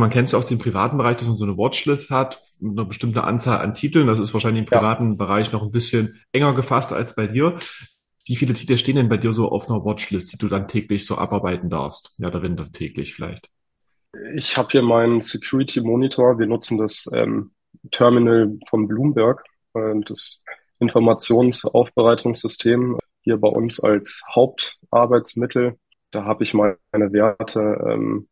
Man 0.00 0.08
kennt 0.08 0.28
es 0.28 0.34
aus 0.34 0.46
dem 0.46 0.58
privaten 0.58 0.96
Bereich, 0.96 1.16
dass 1.16 1.28
man 1.28 1.36
so 1.36 1.44
eine 1.44 1.58
Watchlist 1.58 2.10
hat, 2.10 2.40
mit 2.60 2.78
einer 2.78 2.88
bestimmten 2.88 3.18
Anzahl 3.18 3.60
an 3.60 3.74
Titeln. 3.74 4.06
Das 4.06 4.18
ist 4.18 4.32
wahrscheinlich 4.32 4.60
im 4.60 4.66
privaten 4.66 5.10
ja. 5.10 5.16
Bereich 5.16 5.52
noch 5.52 5.62
ein 5.62 5.70
bisschen 5.70 6.18
enger 6.32 6.54
gefasst 6.54 6.92
als 6.92 7.14
bei 7.14 7.26
dir. 7.26 7.58
Wie 8.24 8.36
viele 8.36 8.54
Titel 8.54 8.78
stehen 8.78 8.96
denn 8.96 9.10
bei 9.10 9.18
dir 9.18 9.34
so 9.34 9.50
auf 9.50 9.68
einer 9.68 9.84
Watchlist, 9.84 10.32
die 10.32 10.38
du 10.38 10.48
dann 10.48 10.66
täglich 10.66 11.04
so 11.04 11.18
abarbeiten 11.18 11.68
darfst? 11.68 12.14
Ja, 12.16 12.30
darin 12.30 12.56
dann 12.56 12.72
täglich 12.72 13.14
vielleicht. 13.14 13.50
Ich 14.34 14.56
habe 14.56 14.68
hier 14.70 14.82
meinen 14.82 15.20
Security 15.20 15.80
Monitor. 15.80 16.38
Wir 16.38 16.46
nutzen 16.46 16.78
das 16.78 17.08
ähm, 17.12 17.50
Terminal 17.90 18.56
von 18.68 18.86
Bloomberg, 18.88 19.44
äh, 19.74 19.94
das 20.06 20.42
Informationsaufbereitungssystem 20.78 22.98
hier 23.22 23.36
bei 23.38 23.48
uns 23.48 23.80
als 23.80 24.22
Hauptarbeitsmittel. 24.34 25.78
Da 26.10 26.24
habe 26.24 26.44
ich 26.44 26.54
meine 26.54 27.12
Werte 27.12 27.84
ähm, 27.88 28.28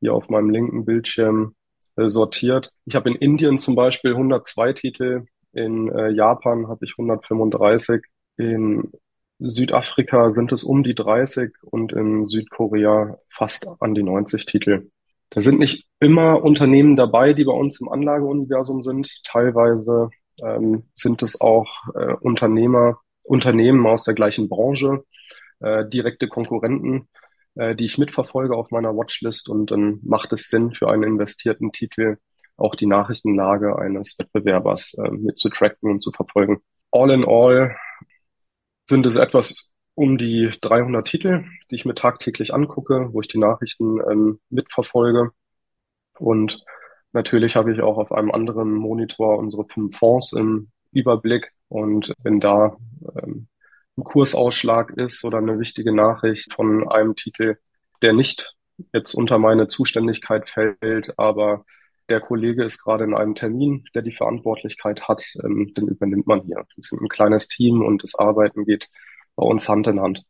hier 0.00 0.14
auf 0.14 0.28
meinem 0.28 0.50
linken 0.50 0.84
Bildschirm 0.84 1.54
äh, 1.96 2.08
sortiert. 2.08 2.70
Ich 2.86 2.94
habe 2.94 3.10
in 3.10 3.16
Indien 3.16 3.58
zum 3.58 3.74
Beispiel 3.74 4.12
102 4.12 4.72
Titel, 4.74 5.26
in 5.52 5.88
äh, 5.88 6.10
Japan 6.10 6.68
habe 6.68 6.84
ich 6.84 6.94
135, 6.96 8.02
in 8.36 8.92
Südafrika 9.40 10.32
sind 10.32 10.52
es 10.52 10.64
um 10.64 10.82
die 10.82 10.94
30 10.94 11.52
und 11.62 11.92
in 11.92 12.28
Südkorea 12.28 13.18
fast 13.30 13.66
an 13.80 13.94
die 13.94 14.02
90 14.02 14.46
Titel. 14.46 14.90
Da 15.30 15.40
sind 15.40 15.58
nicht 15.58 15.86
immer 16.00 16.42
Unternehmen 16.42 16.96
dabei, 16.96 17.32
die 17.34 17.44
bei 17.44 17.52
uns 17.52 17.80
im 17.80 17.88
Anlageuniversum 17.88 18.82
sind. 18.82 19.10
Teilweise 19.24 20.10
ähm, 20.42 20.84
sind 20.94 21.22
es 21.22 21.40
auch 21.40 21.68
äh, 21.94 22.14
Unternehmer, 22.20 23.00
Unternehmen 23.24 23.86
aus 23.86 24.04
der 24.04 24.14
gleichen 24.14 24.48
Branche, 24.48 25.04
äh, 25.60 25.86
direkte 25.86 26.28
Konkurrenten, 26.28 27.08
äh, 27.56 27.74
die 27.74 27.84
ich 27.84 27.98
mitverfolge 27.98 28.56
auf 28.56 28.70
meiner 28.70 28.96
Watchlist 28.96 29.48
und 29.48 29.70
dann 29.70 30.00
macht 30.02 30.32
es 30.32 30.48
Sinn 30.48 30.72
für 30.72 30.88
einen 30.90 31.02
investierten 31.02 31.72
Titel 31.72 32.16
auch 32.56 32.74
die 32.74 32.86
Nachrichtenlage 32.86 33.78
eines 33.78 34.18
Wettbewerbers 34.18 34.94
äh, 34.94 35.10
mitzutracken 35.10 35.90
und 35.90 36.00
zu 36.00 36.10
verfolgen. 36.10 36.58
All 36.90 37.10
in 37.10 37.24
all 37.24 37.76
sind 38.86 39.06
es 39.06 39.16
etwas 39.16 39.70
um 39.98 40.16
die 40.16 40.48
300 40.60 41.08
Titel, 41.08 41.44
die 41.70 41.74
ich 41.74 41.84
mir 41.84 41.96
tagtäglich 41.96 42.54
angucke, 42.54 43.08
wo 43.12 43.20
ich 43.20 43.26
die 43.26 43.38
Nachrichten 43.38 43.98
ähm, 44.08 44.38
mitverfolge. 44.48 45.32
Und 46.20 46.64
natürlich 47.12 47.56
habe 47.56 47.72
ich 47.72 47.80
auch 47.80 47.98
auf 47.98 48.12
einem 48.12 48.30
anderen 48.30 48.74
Monitor 48.74 49.38
unsere 49.38 49.64
fünf 49.66 49.96
Fonds 49.98 50.32
im 50.34 50.70
Überblick. 50.92 51.52
Und 51.66 52.14
wenn 52.22 52.38
da 52.38 52.76
ähm, 53.20 53.48
ein 53.96 54.04
Kursausschlag 54.04 54.90
ist 54.90 55.24
oder 55.24 55.38
eine 55.38 55.58
wichtige 55.58 55.92
Nachricht 55.92 56.52
von 56.52 56.88
einem 56.88 57.16
Titel, 57.16 57.56
der 58.00 58.12
nicht 58.12 58.54
jetzt 58.92 59.14
unter 59.14 59.38
meine 59.38 59.66
Zuständigkeit 59.66 60.48
fällt, 60.48 61.18
aber 61.18 61.64
der 62.08 62.20
Kollege 62.20 62.62
ist 62.62 62.84
gerade 62.84 63.02
in 63.02 63.14
einem 63.14 63.34
Termin, 63.34 63.84
der 63.96 64.02
die 64.02 64.14
Verantwortlichkeit 64.14 65.08
hat, 65.08 65.24
ähm, 65.42 65.74
den 65.74 65.88
übernimmt 65.88 66.28
man 66.28 66.42
hier. 66.42 66.64
Wir 66.76 66.84
sind 66.84 67.02
ein 67.02 67.08
kleines 67.08 67.48
Team 67.48 67.82
und 67.82 68.04
das 68.04 68.14
Arbeiten 68.14 68.64
geht 68.64 68.88
bei 69.38 69.46
uns 69.46 69.68
Hand 69.68 69.86
in 69.86 70.00
Hand. 70.00 70.24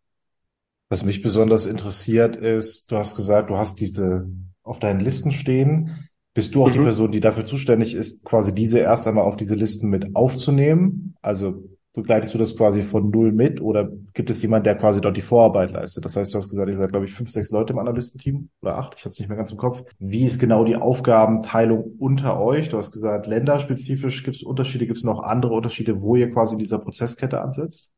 Was 0.91 1.03
mich 1.03 1.23
besonders 1.23 1.65
interessiert 1.65 2.37
ist, 2.37 2.93
du 2.93 2.99
hast 2.99 3.17
gesagt, 3.17 3.49
du 3.49 3.57
hast 3.57 3.81
diese 3.81 4.29
auf 4.63 4.79
deinen 4.79 5.01
Listen 5.01 5.33
stehen. 5.33 6.09
Bist 6.35 6.55
du 6.55 6.63
auch 6.63 6.69
mhm. 6.69 6.73
die 6.73 6.79
Person, 6.81 7.13
die 7.13 7.21
dafür 7.21 7.47
zuständig 7.47 7.95
ist, 7.95 8.23
quasi 8.25 8.55
diese 8.55 8.81
erst 8.81 9.09
einmal 9.09 9.25
auf 9.25 9.37
diese 9.37 9.55
Listen 9.55 9.89
mit 9.89 10.15
aufzunehmen? 10.15 11.15
Also 11.23 11.65
begleitest 11.95 12.35
du 12.35 12.39
das 12.39 12.55
quasi 12.55 12.83
von 12.83 13.09
null 13.09 13.33
mit 13.33 13.63
oder 13.63 13.91
gibt 14.13 14.29
es 14.29 14.43
jemand, 14.43 14.67
der 14.67 14.75
quasi 14.75 15.01
dort 15.01 15.17
die 15.17 15.23
Vorarbeit 15.23 15.71
leistet? 15.71 16.05
Das 16.05 16.15
heißt, 16.15 16.35
du 16.35 16.39
hast 16.39 16.51
gesagt, 16.51 16.69
ihr 16.69 16.77
seid, 16.77 16.91
glaube 16.91 17.07
ich, 17.07 17.13
fünf, 17.13 17.31
sechs 17.31 17.51
Leute 17.51 17.73
im 17.73 17.79
Analystenteam 17.79 18.51
oder 18.61 18.77
acht, 18.77 18.95
ich 18.95 19.01
habe 19.01 19.11
es 19.11 19.19
nicht 19.19 19.29
mehr 19.29 19.39
ganz 19.39 19.51
im 19.51 19.57
Kopf. 19.57 19.85
Wie 19.99 20.25
ist 20.25 20.39
genau 20.39 20.65
die 20.65 20.77
Aufgabenteilung 20.77 21.95
unter 21.99 22.39
euch? 22.39 22.69
Du 22.69 22.77
hast 22.77 22.93
gesagt, 22.93 23.27
länderspezifisch 23.27 24.23
gibt 24.23 24.37
es 24.37 24.43
Unterschiede, 24.43 24.87
gibt 24.87 24.99
es 24.99 25.05
noch 25.05 25.23
andere 25.23 25.55
Unterschiede, 25.55 26.03
wo 26.03 26.15
ihr 26.15 26.31
quasi 26.31 26.53
in 26.55 26.59
dieser 26.59 26.79
Prozesskette 26.79 27.41
ansetzt? 27.41 27.91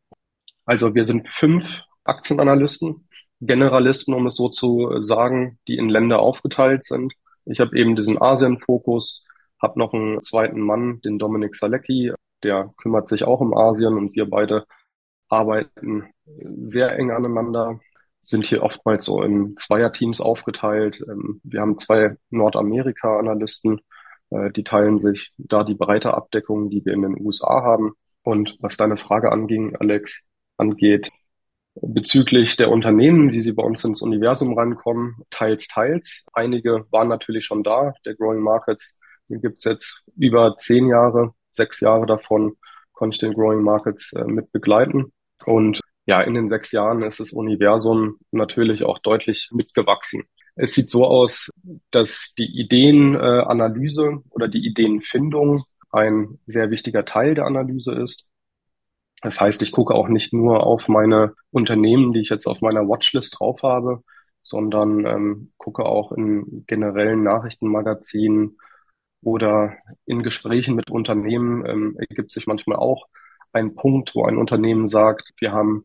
Also 0.64 0.94
wir 0.94 1.04
sind 1.04 1.28
fünf 1.28 1.82
Aktienanalysten, 2.04 3.08
Generalisten, 3.40 4.14
um 4.14 4.26
es 4.26 4.36
so 4.36 4.48
zu 4.48 5.02
sagen, 5.02 5.58
die 5.66 5.76
in 5.76 5.88
Länder 5.88 6.20
aufgeteilt 6.20 6.84
sind. 6.84 7.14
Ich 7.46 7.60
habe 7.60 7.76
eben 7.78 7.96
diesen 7.96 8.20
Asien-Fokus, 8.20 9.26
habe 9.60 9.78
noch 9.78 9.94
einen 9.94 10.22
zweiten 10.22 10.60
Mann, 10.60 11.00
den 11.00 11.18
Dominik 11.18 11.56
Salecki, 11.56 12.12
der 12.42 12.72
kümmert 12.76 13.08
sich 13.08 13.24
auch 13.24 13.40
um 13.40 13.56
Asien 13.56 13.96
und 13.96 14.14
wir 14.14 14.28
beide 14.28 14.66
arbeiten 15.28 16.08
sehr 16.62 16.98
eng 16.98 17.10
aneinander, 17.10 17.80
sind 18.20 18.44
hier 18.44 18.62
oftmals 18.62 19.06
so 19.06 19.22
in 19.22 19.56
Zweierteams 19.56 20.20
aufgeteilt. 20.20 21.02
Ähm, 21.08 21.40
wir 21.42 21.60
haben 21.60 21.78
zwei 21.78 22.16
Nordamerika-Analysten, 22.30 23.80
äh, 24.30 24.50
die 24.50 24.64
teilen 24.64 25.00
sich 25.00 25.32
da 25.38 25.64
die 25.64 25.74
breite 25.74 26.14
Abdeckung, 26.14 26.70
die 26.70 26.84
wir 26.84 26.92
in 26.92 27.02
den 27.02 27.18
USA 27.20 27.62
haben. 27.62 27.92
Und 28.22 28.56
was 28.60 28.76
deine 28.76 28.98
Frage 28.98 29.32
anging, 29.32 29.76
Alex, 29.76 30.22
angeht, 30.60 31.10
bezüglich 31.74 32.56
der 32.56 32.70
Unternehmen, 32.70 33.32
wie 33.32 33.40
sie 33.40 33.52
bei 33.52 33.62
uns 33.62 33.84
ins 33.84 34.02
Universum 34.02 34.56
reinkommen, 34.56 35.16
teils, 35.30 35.66
teils. 35.68 36.24
Einige 36.32 36.86
waren 36.90 37.08
natürlich 37.08 37.44
schon 37.46 37.62
da. 37.62 37.94
Der 38.04 38.14
Growing 38.14 38.42
Markets, 38.42 38.96
den 39.28 39.40
gibt's 39.40 39.64
jetzt 39.64 40.04
über 40.16 40.56
zehn 40.58 40.86
Jahre 40.88 41.34
sechs 41.60 41.80
Jahre 41.80 42.06
davon 42.06 42.56
konnte 42.92 43.14
ich 43.14 43.20
den 43.20 43.34
Growing 43.34 43.62
Markets 43.62 44.12
äh, 44.14 44.24
mit 44.24 44.52
begleiten. 44.52 45.12
Und 45.44 45.80
ja, 46.06 46.20
in 46.22 46.34
den 46.34 46.48
sechs 46.48 46.72
Jahren 46.72 47.02
ist 47.02 47.20
das 47.20 47.32
Universum 47.32 48.18
natürlich 48.30 48.84
auch 48.84 48.98
deutlich 48.98 49.48
mitgewachsen. 49.52 50.24
Es 50.56 50.74
sieht 50.74 50.90
so 50.90 51.06
aus, 51.06 51.50
dass 51.90 52.34
die 52.36 52.60
Ideenanalyse 52.60 54.22
oder 54.30 54.48
die 54.48 54.66
Ideenfindung 54.66 55.62
ein 55.92 56.38
sehr 56.46 56.70
wichtiger 56.70 57.04
Teil 57.04 57.34
der 57.34 57.46
Analyse 57.46 57.94
ist. 57.94 58.26
Das 59.22 59.40
heißt, 59.40 59.62
ich 59.62 59.72
gucke 59.72 59.94
auch 59.94 60.08
nicht 60.08 60.32
nur 60.32 60.66
auf 60.66 60.88
meine 60.88 61.34
Unternehmen, 61.50 62.12
die 62.12 62.20
ich 62.20 62.30
jetzt 62.30 62.46
auf 62.46 62.60
meiner 62.60 62.88
Watchlist 62.88 63.36
drauf 63.38 63.62
habe, 63.62 64.02
sondern 64.42 65.06
ähm, 65.06 65.52
gucke 65.58 65.84
auch 65.84 66.12
in 66.12 66.64
generellen 66.66 67.22
Nachrichtenmagazinen, 67.22 68.56
oder 69.22 69.76
in 70.06 70.22
Gesprächen 70.22 70.74
mit 70.74 70.90
Unternehmen 70.90 71.64
ähm, 71.66 71.96
ergibt 71.98 72.32
sich 72.32 72.46
manchmal 72.46 72.78
auch 72.78 73.06
ein 73.52 73.74
Punkt, 73.74 74.14
wo 74.14 74.24
ein 74.24 74.38
Unternehmen 74.38 74.88
sagt, 74.88 75.32
wir 75.38 75.52
haben 75.52 75.84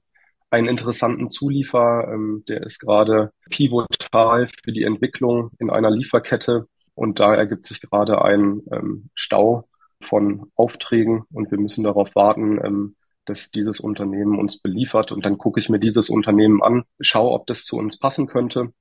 einen 0.52 0.68
interessanten 0.68 1.30
Zuliefer, 1.30 2.08
ähm, 2.12 2.44
der 2.48 2.64
ist 2.64 2.80
gerade 2.80 3.32
pivotal 3.50 4.50
für 4.64 4.72
die 4.72 4.84
Entwicklung 4.84 5.52
in 5.60 5.70
einer 5.70 5.92
Lieferkette 5.92 6.68
und 6.94 7.20
da 7.20 7.36
ergibt 7.36 7.66
sich 7.66 7.82
gerade 7.82 8.22
ein 8.24 8.62
ähm, 8.72 9.10
Stau 9.16 9.68
von 10.02 10.52
Aufträgen 10.56 11.24
und 11.34 11.52
wir 11.52 11.60
müssen 11.60 11.84
darauf 11.84 12.14
warten, 12.16 12.60
ähm, 12.64 12.96
dass 13.26 13.52
dieses 13.52 13.80
Unternehmen 13.80 14.40
uns 14.40 14.62
beliefert 14.62 15.12
und 15.12 15.26
dann 15.26 15.38
gucke 15.38 15.60
ich 15.60 15.70
mir 15.70 15.80
dieses 15.80 16.10
Unternehmen 16.10 16.62
an, 16.62 16.84
schaue, 17.00 17.32
ob 17.32 17.48
das 17.48 17.66
zu 17.66 17.78
uns 17.78 17.98
passen 17.98 18.28
könnte 18.28 18.72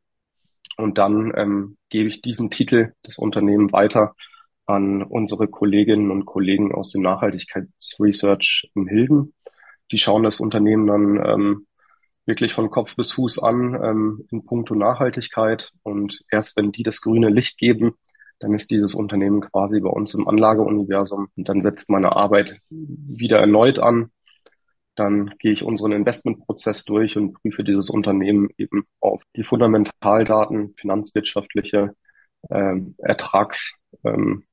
und 0.76 0.98
dann 0.98 1.32
ähm, 1.36 1.76
gebe 1.90 2.08
ich 2.08 2.22
diesen 2.22 2.50
Titel 2.50 2.92
des 3.06 3.18
Unternehmens 3.18 3.72
weiter 3.72 4.14
an 4.66 5.02
unsere 5.02 5.48
Kolleginnen 5.48 6.10
und 6.10 6.24
Kollegen 6.24 6.74
aus 6.74 6.90
dem 6.90 7.02
Nachhaltigkeitsresearch 7.02 8.70
in 8.74 8.86
Hilden. 8.86 9.34
Die 9.92 9.98
schauen 9.98 10.22
das 10.22 10.40
Unternehmen 10.40 10.86
dann 10.86 11.24
ähm, 11.24 11.66
wirklich 12.26 12.54
von 12.54 12.70
Kopf 12.70 12.96
bis 12.96 13.12
Fuß 13.12 13.38
an 13.40 13.78
ähm, 13.82 14.26
in 14.30 14.44
puncto 14.44 14.74
Nachhaltigkeit. 14.74 15.70
Und 15.82 16.20
erst 16.30 16.56
wenn 16.56 16.72
die 16.72 16.82
das 16.82 17.02
grüne 17.02 17.28
Licht 17.28 17.58
geben, 17.58 17.94
dann 18.40 18.54
ist 18.54 18.70
dieses 18.70 18.94
Unternehmen 18.94 19.42
quasi 19.42 19.80
bei 19.80 19.90
uns 19.90 20.14
im 20.14 20.26
Anlageuniversum. 20.26 21.28
Und 21.36 21.48
dann 21.48 21.62
setzt 21.62 21.90
meine 21.90 22.16
Arbeit 22.16 22.58
wieder 22.70 23.38
erneut 23.38 23.78
an. 23.78 24.10
Dann 24.96 25.34
gehe 25.38 25.52
ich 25.52 25.62
unseren 25.62 25.92
Investmentprozess 25.92 26.84
durch 26.84 27.16
und 27.16 27.34
prüfe 27.34 27.64
dieses 27.64 27.90
Unternehmen 27.90 28.48
eben 28.58 28.84
auf 29.00 29.22
die 29.36 29.44
Fundamentaldaten, 29.44 30.74
finanzwirtschaftliche 30.76 31.94
ähm, 32.50 32.94
Ertrags, 32.98 33.76
ähm, 34.04 34.44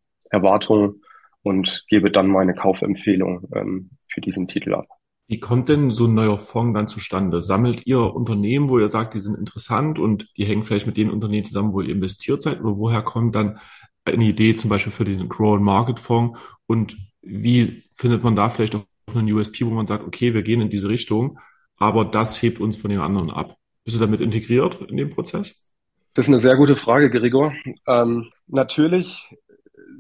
und 1.43 1.86
gebe 1.88 2.12
dann 2.12 2.27
meine 2.27 2.53
Kaufempfehlung 2.53 3.48
ähm, 3.53 3.89
für 4.07 4.21
diesen 4.21 4.48
Titel 4.48 4.75
ab. 4.75 4.88
Wie 5.27 5.39
kommt 5.39 5.69
denn 5.69 5.89
so 5.91 6.07
ein 6.07 6.13
neuer 6.13 6.39
Fonds 6.39 6.75
dann 6.75 6.88
zustande? 6.88 7.41
Sammelt 7.41 7.88
ihr 7.88 8.00
Unternehmen, 8.00 8.69
wo 8.69 8.79
ihr 8.79 8.89
sagt, 8.89 9.13
die 9.13 9.19
sind 9.19 9.38
interessant 9.38 9.98
und 9.98 10.27
die 10.38 10.45
hängen 10.45 10.63
vielleicht 10.63 10.88
mit 10.88 10.98
den 10.98 11.10
Unternehmen 11.10 11.45
zusammen, 11.45 11.74
wo 11.74 11.81
ihr 11.81 11.93
investiert 11.93 12.41
seid? 12.41 12.60
Oder 12.60 12.77
woher 12.77 13.01
kommt 13.01 13.36
dann 13.36 13.60
eine 14.03 14.25
Idee 14.25 14.55
zum 14.55 14.69
Beispiel 14.69 14.91
für 14.91 15.05
diesen 15.05 15.29
Grow 15.29 15.55
and 15.55 15.63
Market 15.63 16.00
Fonds? 16.00 16.38
Und 16.67 16.98
wie 17.21 17.83
findet 17.93 18.24
man 18.24 18.36
da 18.36 18.50
vielleicht 18.50 18.75
auch 18.75 18.83
einen 19.20 19.32
USP, 19.32 19.65
wo 19.65 19.72
man 19.72 19.88
sagt, 19.88 20.06
okay, 20.06 20.34
wir 20.34 20.41
gehen 20.41 20.62
in 20.62 20.70
diese 20.70 20.89
Richtung, 20.89 21.39
aber 21.77 22.06
das 22.06 22.41
hebt 22.41 22.60
uns 22.60 22.77
von 22.77 22.89
den 22.89 23.00
anderen 23.00 23.30
ab? 23.30 23.58
Bist 23.84 23.98
du 23.98 24.01
damit 24.01 24.22
integriert 24.22 24.80
in 24.89 24.98
dem 24.98 25.10
Prozess? 25.10 25.68
Das 26.13 26.25
ist 26.25 26.30
eine 26.30 26.39
sehr 26.41 26.58
gute 26.58 26.75
Frage, 26.75 27.10
Gregor. 27.10 27.53
Ähm, 27.88 28.32
natürlich 28.48 29.30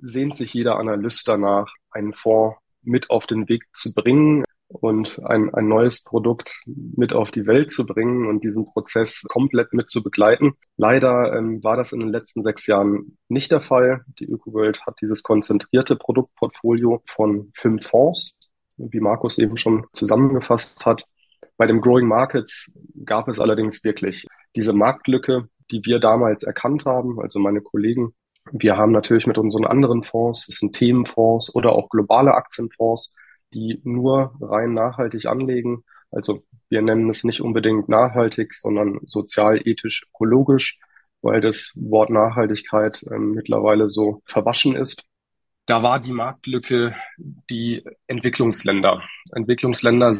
sehnt 0.01 0.37
sich 0.37 0.53
jeder 0.53 0.77
Analyst 0.77 1.27
danach, 1.27 1.73
einen 1.91 2.13
Fonds 2.13 2.57
mit 2.83 3.09
auf 3.09 3.27
den 3.27 3.47
Weg 3.47 3.63
zu 3.73 3.93
bringen 3.93 4.43
und 4.67 5.19
ein, 5.25 5.53
ein 5.53 5.67
neues 5.67 6.03
Produkt 6.03 6.53
mit 6.65 7.13
auf 7.13 7.31
die 7.31 7.45
Welt 7.45 7.71
zu 7.71 7.85
bringen 7.85 8.27
und 8.27 8.43
diesen 8.43 8.65
Prozess 8.65 9.23
komplett 9.27 9.73
mit 9.73 9.89
zu 9.89 10.01
begleiten. 10.03 10.53
Leider 10.77 11.33
ähm, 11.35 11.63
war 11.63 11.77
das 11.77 11.91
in 11.91 11.99
den 11.99 12.09
letzten 12.09 12.43
sechs 12.43 12.67
Jahren 12.67 13.17
nicht 13.27 13.51
der 13.51 13.61
Fall. 13.61 14.03
Die 14.19 14.25
ÖkoWorld 14.25 14.85
hat 14.85 14.95
dieses 15.01 15.23
konzentrierte 15.23 15.95
Produktportfolio 15.95 17.03
von 17.15 17.51
fünf 17.55 17.87
Fonds, 17.87 18.35
wie 18.89 18.99
Markus 18.99 19.37
eben 19.37 19.57
schon 19.57 19.85
zusammengefasst 19.93 20.85
hat. 20.85 21.03
Bei 21.57 21.67
dem 21.67 21.81
Growing 21.81 22.07
Markets 22.07 22.71
gab 23.05 23.27
es 23.27 23.39
allerdings 23.39 23.83
wirklich 23.83 24.25
diese 24.55 24.73
Marktlücke, 24.73 25.47
die 25.71 25.81
wir 25.85 25.99
damals 25.99 26.43
erkannt 26.43 26.85
haben, 26.85 27.19
also 27.21 27.39
meine 27.39 27.61
Kollegen 27.61 28.13
wir 28.51 28.77
haben 28.77 28.91
natürlich 28.91 29.27
mit 29.27 29.37
unseren 29.37 29.65
anderen 29.65 30.03
Fonds, 30.03 30.47
das 30.47 30.57
sind 30.57 30.75
Themenfonds 30.75 31.53
oder 31.53 31.73
auch 31.73 31.89
globale 31.89 32.33
Aktienfonds, 32.33 33.13
die 33.53 33.79
nur 33.83 34.35
rein 34.41 34.73
nachhaltig 34.73 35.25
anlegen. 35.25 35.83
Also 36.11 36.43
wir 36.69 36.81
nennen 36.81 37.09
es 37.09 37.23
nicht 37.23 37.41
unbedingt 37.41 37.87
nachhaltig, 37.89 38.53
sondern 38.55 38.99
sozial, 39.05 39.61
ethisch, 39.65 40.05
ökologisch, 40.09 40.79
weil 41.21 41.41
das 41.41 41.71
Wort 41.75 42.09
Nachhaltigkeit 42.09 43.03
äh, 43.03 43.17
mittlerweile 43.17 43.89
so 43.89 44.21
verwaschen 44.25 44.75
ist. 44.75 45.03
Da 45.65 45.83
war 45.83 45.99
die 45.99 46.13
Marktlücke 46.13 46.95
die 47.17 47.83
Entwicklungsländer. 48.07 49.01
Entwicklungsländer 49.33 50.13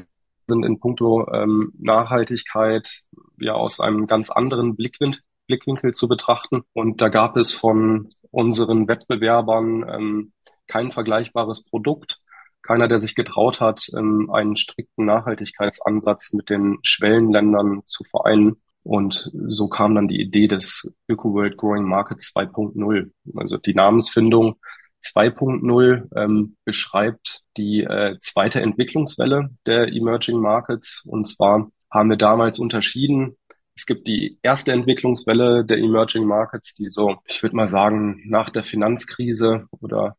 sind 0.47 0.65
in 0.65 0.79
puncto 0.79 1.31
ähm, 1.33 1.73
Nachhaltigkeit 1.77 3.03
ja 3.39 3.53
aus 3.53 3.79
einem 3.79 4.07
ganz 4.07 4.29
anderen 4.29 4.75
Blickwinkel 4.75 5.21
Blickwinkel 5.51 5.93
zu 5.93 6.07
betrachten. 6.07 6.63
Und 6.73 7.01
da 7.01 7.09
gab 7.09 7.35
es 7.35 7.53
von 7.53 8.07
unseren 8.31 8.87
Wettbewerbern 8.87 9.85
ähm, 9.89 10.31
kein 10.67 10.91
vergleichbares 10.91 11.63
Produkt. 11.63 12.21
Keiner, 12.61 12.87
der 12.87 12.99
sich 12.99 13.15
getraut 13.15 13.59
hat, 13.59 13.87
ähm, 13.97 14.29
einen 14.31 14.55
strikten 14.55 15.05
Nachhaltigkeitsansatz 15.05 16.31
mit 16.31 16.49
den 16.49 16.77
Schwellenländern 16.83 17.81
zu 17.85 18.05
vereinen. 18.05 18.61
Und 18.83 19.29
so 19.33 19.67
kam 19.67 19.93
dann 19.95 20.07
die 20.07 20.21
Idee 20.21 20.47
des 20.47 20.91
Öko-World 21.09 21.57
Growing 21.57 21.83
Market 21.83 22.19
2.0. 22.19 23.11
Also 23.35 23.57
die 23.57 23.73
Namensfindung 23.73 24.55
2.0 25.03 26.09
ähm, 26.15 26.55
beschreibt 26.65 27.41
die 27.57 27.83
äh, 27.83 28.17
zweite 28.21 28.61
Entwicklungswelle 28.61 29.49
der 29.65 29.87
Emerging 29.89 30.39
Markets. 30.39 31.03
Und 31.05 31.27
zwar 31.27 31.69
haben 31.89 32.09
wir 32.09 32.17
damals 32.17 32.59
unterschieden 32.59 33.35
es 33.81 33.87
gibt 33.87 34.07
die 34.07 34.37
erste 34.43 34.71
Entwicklungswelle 34.73 35.65
der 35.65 35.79
Emerging 35.79 36.25
Markets, 36.25 36.75
die 36.75 36.91
so, 36.91 37.17
ich 37.25 37.41
würde 37.41 37.55
mal 37.55 37.67
sagen, 37.67 38.21
nach 38.27 38.51
der 38.51 38.63
Finanzkrise 38.63 39.65
oder 39.79 40.17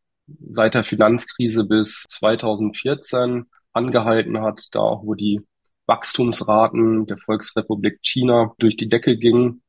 seit 0.51 0.73
der 0.73 0.83
Finanzkrise 0.83 1.63
bis 1.63 2.03
2014 2.09 3.45
angehalten 3.71 4.41
hat, 4.41 4.67
da 4.73 4.79
auch 4.79 5.05
wo 5.05 5.13
die 5.13 5.39
Wachstumsraten 5.85 7.05
der 7.05 7.17
Volksrepublik 7.19 7.99
China 8.01 8.53
durch 8.57 8.75
die 8.75 8.89
Decke 8.89 9.17
gingen. 9.17 9.62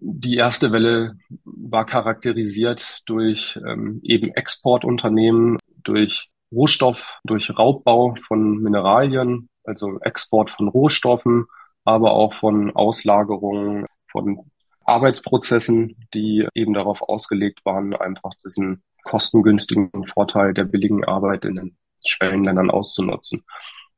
Die 0.00 0.36
erste 0.36 0.72
Welle 0.72 1.16
war 1.44 1.84
charakterisiert 1.84 3.02
durch 3.06 3.58
ähm, 3.66 4.00
eben 4.02 4.32
Exportunternehmen, 4.32 5.58
durch 5.82 6.30
Rohstoff, 6.52 7.18
durch 7.24 7.56
Raubbau 7.56 8.14
von 8.26 8.58
Mineralien, 8.58 9.48
also 9.64 9.98
Export 10.00 10.50
von 10.50 10.68
Rohstoffen, 10.68 11.46
aber 11.84 12.12
auch 12.12 12.34
von 12.34 12.74
Auslagerungen, 12.74 13.86
von 14.10 14.50
Arbeitsprozessen, 14.84 15.96
die 16.14 16.46
eben 16.54 16.74
darauf 16.74 17.02
ausgelegt 17.02 17.64
waren, 17.64 17.94
einfach 17.94 18.32
diesen 18.44 18.82
kostengünstigen 19.04 20.06
Vorteil 20.06 20.54
der 20.54 20.64
billigen 20.64 21.04
Arbeit 21.04 21.44
in 21.44 21.54
den 21.56 21.76
Schwellenländern 22.04 22.70
auszunutzen. 22.70 23.44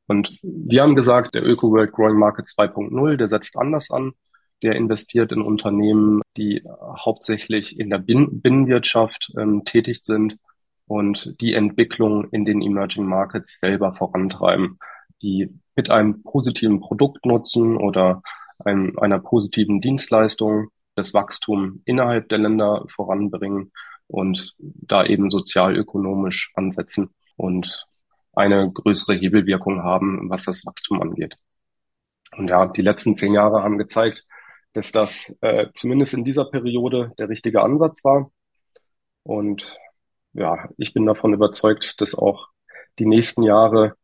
Und 0.07 0.37
wir 0.41 0.81
haben 0.81 0.95
gesagt, 0.95 1.33
der 1.35 1.45
Öko 1.45 1.71
World 1.71 1.93
Growing 1.93 2.17
Market 2.17 2.47
2.0, 2.47 3.15
der 3.17 3.27
setzt 3.27 3.57
anders 3.57 3.89
an. 3.89 4.13
Der 4.61 4.75
investiert 4.75 5.31
in 5.31 5.41
Unternehmen, 5.41 6.21
die 6.37 6.63
hauptsächlich 6.81 7.77
in 7.77 7.89
der 7.89 7.97
Binnenwirtschaft 7.97 9.33
ähm, 9.37 9.65
tätig 9.65 10.01
sind 10.03 10.37
und 10.85 11.35
die 11.41 11.53
Entwicklung 11.53 12.29
in 12.29 12.45
den 12.45 12.61
Emerging 12.61 13.05
Markets 13.05 13.59
selber 13.59 13.93
vorantreiben, 13.93 14.79
die 15.21 15.49
mit 15.75 15.89
einem 15.89 16.23
positiven 16.23 16.79
Produktnutzen 16.79 17.77
oder 17.77 18.21
einem, 18.59 18.97
einer 18.99 19.19
positiven 19.19 19.81
Dienstleistung 19.81 20.69
das 20.95 21.13
Wachstum 21.13 21.81
innerhalb 21.85 22.29
der 22.29 22.37
Länder 22.37 22.85
voranbringen 22.93 23.71
und 24.07 24.53
da 24.59 25.05
eben 25.05 25.29
sozialökonomisch 25.29 26.51
ansetzen 26.55 27.09
und 27.35 27.85
eine 28.33 28.71
größere 28.71 29.15
Hebelwirkung 29.15 29.83
haben, 29.83 30.29
was 30.29 30.45
das 30.45 30.65
Wachstum 30.65 31.01
angeht. 31.01 31.35
Und 32.35 32.47
ja, 32.47 32.67
die 32.67 32.81
letzten 32.81 33.15
zehn 33.15 33.33
Jahre 33.33 33.63
haben 33.63 33.77
gezeigt, 33.77 34.25
dass 34.73 34.91
das 34.91 35.35
äh, 35.41 35.67
zumindest 35.73 36.13
in 36.13 36.23
dieser 36.23 36.45
Periode 36.45 37.13
der 37.17 37.29
richtige 37.29 37.61
Ansatz 37.61 38.03
war. 38.03 38.31
Und 39.23 39.63
ja, 40.33 40.69
ich 40.77 40.93
bin 40.93 41.05
davon 41.05 41.33
überzeugt, 41.33 42.01
dass 42.01 42.15
auch 42.15 42.47
die 42.99 43.05
nächsten 43.05 43.43
Jahre 43.43 43.95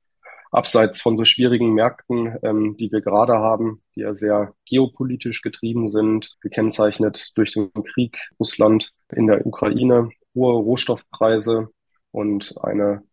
abseits 0.52 1.02
von 1.02 1.18
so 1.18 1.26
schwierigen 1.26 1.74
Märkten, 1.74 2.38
ähm, 2.44 2.76
die 2.78 2.92
wir 2.92 3.02
gerade 3.02 3.34
haben, 3.34 3.84
die 3.96 4.02
ja 4.02 4.16
sehr 4.16 4.54
geopolitisch 4.66 5.42
getrieben 5.42 5.88
sind, 5.88 6.36
gekennzeichnet 6.42 7.32
durch 7.36 7.54
den 7.54 7.72
Krieg 7.74 8.18
Russland 8.40 8.92
in 9.12 9.28
der 9.28 9.46
Ukraine, 9.46 10.10
hohe 10.34 10.54
Rohstoffpreise 10.54 11.70
und 12.12 12.56
eine 12.62 13.04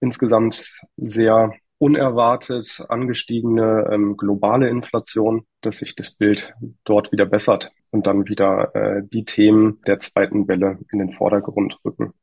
insgesamt 0.00 0.62
sehr 0.96 1.52
unerwartet 1.84 2.82
angestiegene 2.88 3.90
ähm, 3.92 4.16
globale 4.16 4.70
Inflation, 4.70 5.44
dass 5.60 5.78
sich 5.78 5.94
das 5.94 6.12
Bild 6.12 6.54
dort 6.84 7.12
wieder 7.12 7.26
bessert 7.26 7.72
und 7.90 8.06
dann 8.06 8.26
wieder 8.26 8.74
äh, 8.74 9.02
die 9.04 9.26
Themen 9.26 9.82
der 9.86 10.00
zweiten 10.00 10.48
Welle 10.48 10.78
in 10.90 10.98
den 10.98 11.12
Vordergrund 11.12 11.78
rücken. 11.84 12.14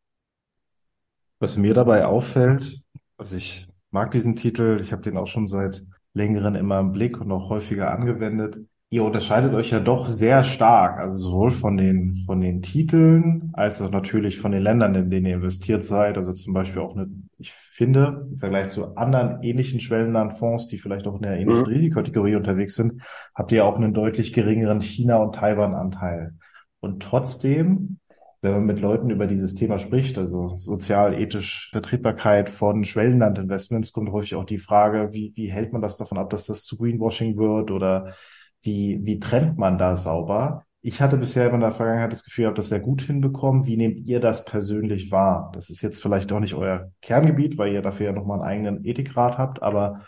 Was 1.38 1.58
mir 1.58 1.76
dabei 1.76 2.06
auffällt, 2.06 2.82
also 3.18 3.38
ich 3.38 3.68
mag 3.92 4.10
diesen 4.10 4.36
Titel, 4.36 4.80
ich 4.82 4.92
habe 4.94 5.04
den 5.04 5.16
auch 5.16 5.28
schon 5.28 5.48
seit 5.48 5.86
längeren 6.14 6.56
immer 6.56 6.80
im 6.80 6.92
Blick 6.92 7.22
und 7.22 7.32
auch 7.32 7.50
häufiger 7.50 7.92
angewendet 7.92 8.58
ihr 8.92 9.06
unterscheidet 9.06 9.54
euch 9.54 9.72
ja 9.72 9.80
doch 9.80 10.06
sehr 10.06 10.44
stark, 10.44 11.00
also 11.00 11.18
sowohl 11.18 11.50
von 11.50 11.78
den, 11.78 12.14
von 12.26 12.42
den 12.42 12.62
Titeln 12.62 13.52
als 13.54 13.82
auch 13.82 13.90
natürlich 13.90 14.38
von 14.38 14.52
den 14.52 14.62
Ländern, 14.62 14.94
in 14.96 15.10
denen 15.10 15.28
ihr 15.28 15.36
investiert 15.36 15.86
seid. 15.86 16.18
Also 16.18 16.34
zum 16.34 16.54
Beispiel 16.54 16.82
auch 16.82 16.94
eine, 16.94 17.10
ich 17.38 17.54
finde, 17.54 18.28
im 18.30 18.38
Vergleich 18.38 18.68
zu 18.68 18.98
anderen 18.98 19.42
ähnlichen 19.44 19.80
Schwellenlandfonds, 19.80 20.68
die 20.68 20.78
vielleicht 20.78 21.08
auch 21.08 21.16
in 21.16 21.22
der 21.22 21.38
ähnlichen 21.38 21.64
mhm. 21.64 21.70
Risikokategorie 21.70 22.36
unterwegs 22.36 22.76
sind, 22.76 23.02
habt 23.34 23.54
ihr 23.54 23.64
auch 23.64 23.78
einen 23.78 23.94
deutlich 23.94 24.34
geringeren 24.34 24.82
China- 24.82 25.20
und 25.20 25.36
Taiwan-Anteil. 25.36 26.34
Und 26.82 27.02
trotzdem, 27.02 27.98
wenn 28.42 28.52
man 28.52 28.66
mit 28.66 28.82
Leuten 28.82 29.10
über 29.10 29.26
dieses 29.26 29.56
Thema 29.56 29.80
spricht, 29.80 30.18
also 30.18 30.50
sozial-ethisch 30.58 31.70
Vertretbarkeit 31.72 32.50
von 32.50 32.84
Schwellenlandinvestments, 32.84 33.94
kommt 33.94 34.12
häufig 34.12 34.36
auch 34.36 34.44
die 34.44 34.58
Frage, 34.58 35.14
wie, 35.14 35.32
wie 35.36 35.50
hält 35.50 35.72
man 35.72 35.82
das 35.82 35.96
davon 35.96 36.18
ab, 36.18 36.30
dass 36.30 36.46
das 36.46 36.66
zu 36.66 36.78
Greenwashing 36.78 37.38
wird 37.38 37.72
oder 37.72 38.16
wie, 38.62 39.00
wie 39.04 39.20
trennt 39.20 39.58
man 39.58 39.78
da 39.78 39.96
sauber? 39.96 40.66
Ich 40.84 41.02
hatte 41.02 41.18
bisher 41.18 41.54
in 41.54 41.60
der 41.60 41.72
Vergangenheit 41.72 42.12
das 42.12 42.24
Gefühl, 42.24 42.44
ihr 42.44 42.48
habt 42.48 42.58
das 42.58 42.70
sehr 42.70 42.80
gut 42.80 43.04
hinbekommen. 43.04 43.68
Wie 43.68 43.78
nehmt 43.78 44.00
ihr 44.08 44.20
das 44.20 44.46
persönlich 44.46 45.12
wahr? 45.12 45.52
Das 45.54 45.70
ist 45.70 45.82
jetzt 45.82 46.02
vielleicht 46.02 46.32
auch 46.32 46.40
nicht 46.40 46.56
euer 46.56 46.92
Kerngebiet, 47.02 47.58
weil 47.58 47.72
ihr 47.72 47.82
dafür 47.82 48.08
ja 48.08 48.12
nochmal 48.12 48.42
einen 48.42 48.48
eigenen 48.48 48.86
Ethikrat 48.86 49.38
habt, 49.38 49.62
aber 49.62 50.02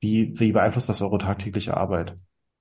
wie, 0.00 0.32
wie 0.38 0.52
beeinflusst 0.52 0.88
das 0.88 1.02
eure 1.02 1.18
tagtägliche 1.18 1.76
Arbeit? 1.76 2.16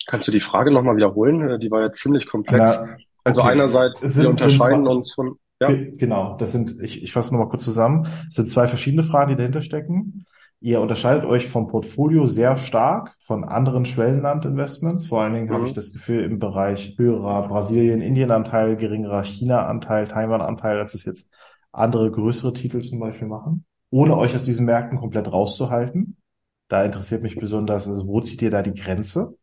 Kannst 0.07 0.27
du 0.27 0.31
die 0.31 0.41
Frage 0.41 0.71
nochmal 0.71 0.95
wiederholen? 0.95 1.47
Äh, 1.49 1.59
die 1.59 1.69
war 1.69 1.83
jetzt 1.83 1.99
ziemlich 1.99 2.27
komplex. 2.27 2.79
Na, 2.81 2.97
also 3.23 3.41
okay. 3.41 3.51
einerseits, 3.51 4.01
sind, 4.01 4.23
wir 4.23 4.29
unterscheiden 4.29 4.87
uns 4.87 5.13
von, 5.13 5.37
ja. 5.59 5.69
Genau, 5.71 6.35
das 6.37 6.51
sind, 6.51 6.79
ich, 6.81 7.01
ich 7.01 7.11
fasse 7.11 7.33
nochmal 7.33 7.49
kurz 7.49 7.63
zusammen. 7.63 8.07
Es 8.27 8.35
sind 8.35 8.49
zwei 8.49 8.67
verschiedene 8.67 9.03
Fragen, 9.03 9.29
die 9.29 9.35
dahinter 9.37 9.61
stecken. 9.61 10.25
Ihr 10.65 10.81
unterscheidet 10.81 11.25
euch 11.25 11.47
vom 11.47 11.67
Portfolio 11.67 12.25
sehr 12.25 12.57
stark 12.57 13.13
von 13.19 13.43
anderen 13.43 13.85
Schwellenlandinvestments. 13.85 15.05
Vor 15.05 15.21
allen 15.21 15.35
Dingen 15.35 15.45
mhm. 15.45 15.53
habe 15.53 15.67
ich 15.67 15.73
das 15.73 15.93
Gefühl, 15.93 16.23
im 16.23 16.39
Bereich 16.39 16.95
höherer 16.97 17.47
Brasilien-Indien-Anteil, 17.47 18.75
geringerer 18.75 19.23
China-Anteil, 19.23 20.07
Taiwan-Anteil, 20.07 20.79
als 20.79 20.95
es 20.95 21.05
jetzt 21.05 21.31
andere 21.71 22.09
größere 22.09 22.51
Titel 22.51 22.81
zum 22.81 22.99
Beispiel 22.99 23.27
machen. 23.27 23.63
Ohne 23.91 24.17
euch 24.17 24.35
aus 24.35 24.45
diesen 24.45 24.65
Märkten 24.65 24.97
komplett 24.97 25.31
rauszuhalten. 25.31 26.17
Da 26.67 26.83
interessiert 26.83 27.21
mich 27.21 27.35
besonders, 27.35 27.87
also 27.87 28.07
wo 28.07 28.19
zieht 28.21 28.41
ihr 28.41 28.49
da 28.49 28.63
die 28.63 28.73
Grenze? 28.73 29.37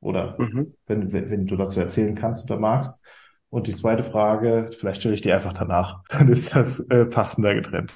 Oder 0.00 0.36
mhm. 0.38 0.74
wenn, 0.86 1.10
wenn, 1.10 1.30
wenn 1.30 1.46
du 1.46 1.56
dazu 1.56 1.80
erzählen 1.80 2.14
kannst 2.14 2.50
oder 2.50 2.60
magst. 2.60 3.02
Und 3.48 3.66
die 3.66 3.74
zweite 3.74 4.02
Frage, 4.02 4.68
vielleicht 4.78 5.00
stelle 5.00 5.14
ich 5.14 5.22
die 5.22 5.32
einfach 5.32 5.54
danach. 5.54 6.02
Dann 6.10 6.28
ist 6.28 6.54
das 6.54 6.80
äh, 6.80 7.06
passender 7.06 7.54
getrennt. 7.54 7.94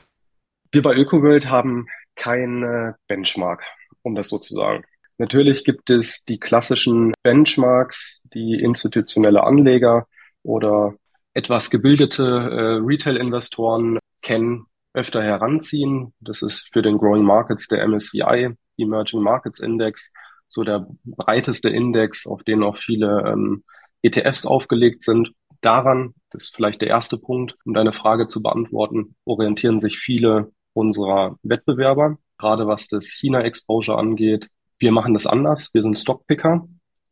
Wir 0.73 0.83
bei 0.83 0.97
ÖkoWorld 0.97 1.51
haben 1.51 1.87
kein 2.17 2.95
Benchmark, 3.07 3.63
um 4.03 4.15
das 4.15 4.29
so 4.29 4.39
zu 4.39 4.55
sagen. 4.55 4.85
Natürlich 5.19 5.65
gibt 5.65 5.91
es 5.91 6.25
die 6.25 6.39
klassischen 6.39 7.13
Benchmarks, 7.23 8.21
die 8.35 8.55
institutionelle 8.55 9.45
Anleger 9.45 10.09
oder 10.43 10.95
etwas 11.35 11.71
gebildete 11.71 12.23
äh, 12.25 12.85
Retail-Investoren 12.85 13.99
kennen, 14.23 14.67
öfter 14.93 15.23
heranziehen. 15.23 16.15
Das 16.21 16.43
ist 16.43 16.69
für 16.73 16.83
den 16.83 16.99
Growing 16.99 17.25
Markets 17.25 17.69
der 17.69 17.87
MSCI, 17.87 18.57
Emerging 18.77 19.21
Markets 19.21 19.61
Index, 19.61 20.11
so 20.49 20.65
der 20.65 20.87
breiteste 21.05 21.69
Index, 21.69 22.27
auf 22.27 22.43
den 22.43 22.63
auch 22.63 22.79
viele 22.79 23.25
ähm, 23.27 23.65
ETFs 24.03 24.47
aufgelegt 24.47 25.03
sind. 25.03 25.33
Daran, 25.61 26.15
das 26.31 26.45
ist 26.45 26.57
vielleicht 26.57 26.81
der 26.81 26.89
erste 26.89 27.19
Punkt, 27.19 27.57
um 27.65 27.75
deine 27.75 27.93
Frage 27.93 28.27
zu 28.27 28.43
beantworten, 28.43 29.17
orientieren 29.25 29.81
sich 29.81 29.99
viele 29.99 30.53
unserer 30.75 31.37
Wettbewerber, 31.43 32.19
gerade 32.39 32.67
was 32.67 32.89
das 32.89 33.07
China-Exposure 33.07 33.99
angeht. 33.99 34.51
Wir 34.79 34.93
machen 34.93 35.15
das 35.15 35.27
anders. 35.27 35.71
Wir 35.73 35.83
sind 35.83 35.99
Stockpicker 35.99 36.69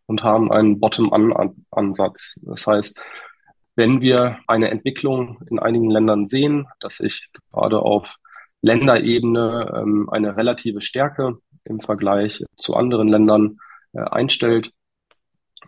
und 0.06 0.22
haben 0.22 0.52
einen 0.52 0.78
Bottom-up-Ansatz. 0.80 2.34
Das 2.42 2.66
heißt, 2.66 2.94
wenn 3.76 4.00
wir 4.00 4.38
eine 4.46 4.70
Entwicklung 4.70 5.40
in 5.48 5.58
einigen 5.58 5.90
Ländern 5.90 6.26
sehen, 6.26 6.66
dass 6.80 6.96
sich 6.96 7.28
gerade 7.52 7.80
auf 7.80 8.06
Länderebene 8.60 9.72
ähm, 9.74 10.08
eine 10.10 10.36
relative 10.36 10.82
Stärke 10.82 11.38
im 11.64 11.80
Vergleich 11.80 12.44
zu 12.56 12.74
anderen 12.74 13.08
Ländern 13.08 13.58
äh, 13.92 14.00
einstellt, 14.00 14.70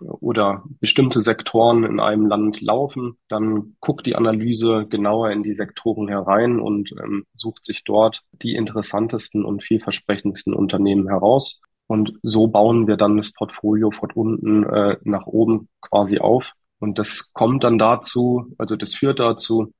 oder 0.00 0.64
bestimmte 0.80 1.20
Sektoren 1.20 1.84
in 1.84 2.00
einem 2.00 2.26
Land 2.26 2.60
laufen, 2.60 3.16
dann 3.28 3.76
guckt 3.80 4.06
die 4.06 4.16
Analyse 4.16 4.86
genauer 4.88 5.30
in 5.30 5.42
die 5.42 5.54
Sektoren 5.54 6.08
herein 6.08 6.60
und 6.60 6.92
ähm, 7.02 7.24
sucht 7.36 7.64
sich 7.64 7.84
dort 7.84 8.22
die 8.42 8.54
interessantesten 8.54 9.44
und 9.44 9.62
vielversprechendsten 9.62 10.54
Unternehmen 10.54 11.08
heraus. 11.08 11.60
Und 11.86 12.14
so 12.22 12.46
bauen 12.46 12.86
wir 12.86 12.96
dann 12.96 13.16
das 13.16 13.32
Portfolio 13.32 13.90
von 13.90 14.10
unten 14.12 14.64
äh, 14.64 14.96
nach 15.04 15.26
oben 15.26 15.68
quasi 15.80 16.18
auf. 16.18 16.52
Und 16.78 16.98
das 16.98 17.32
kommt 17.32 17.64
dann 17.64 17.78
dazu, 17.78 18.54
also 18.58 18.76
das 18.76 18.94
führt 18.94 19.20
dazu, 19.20 19.72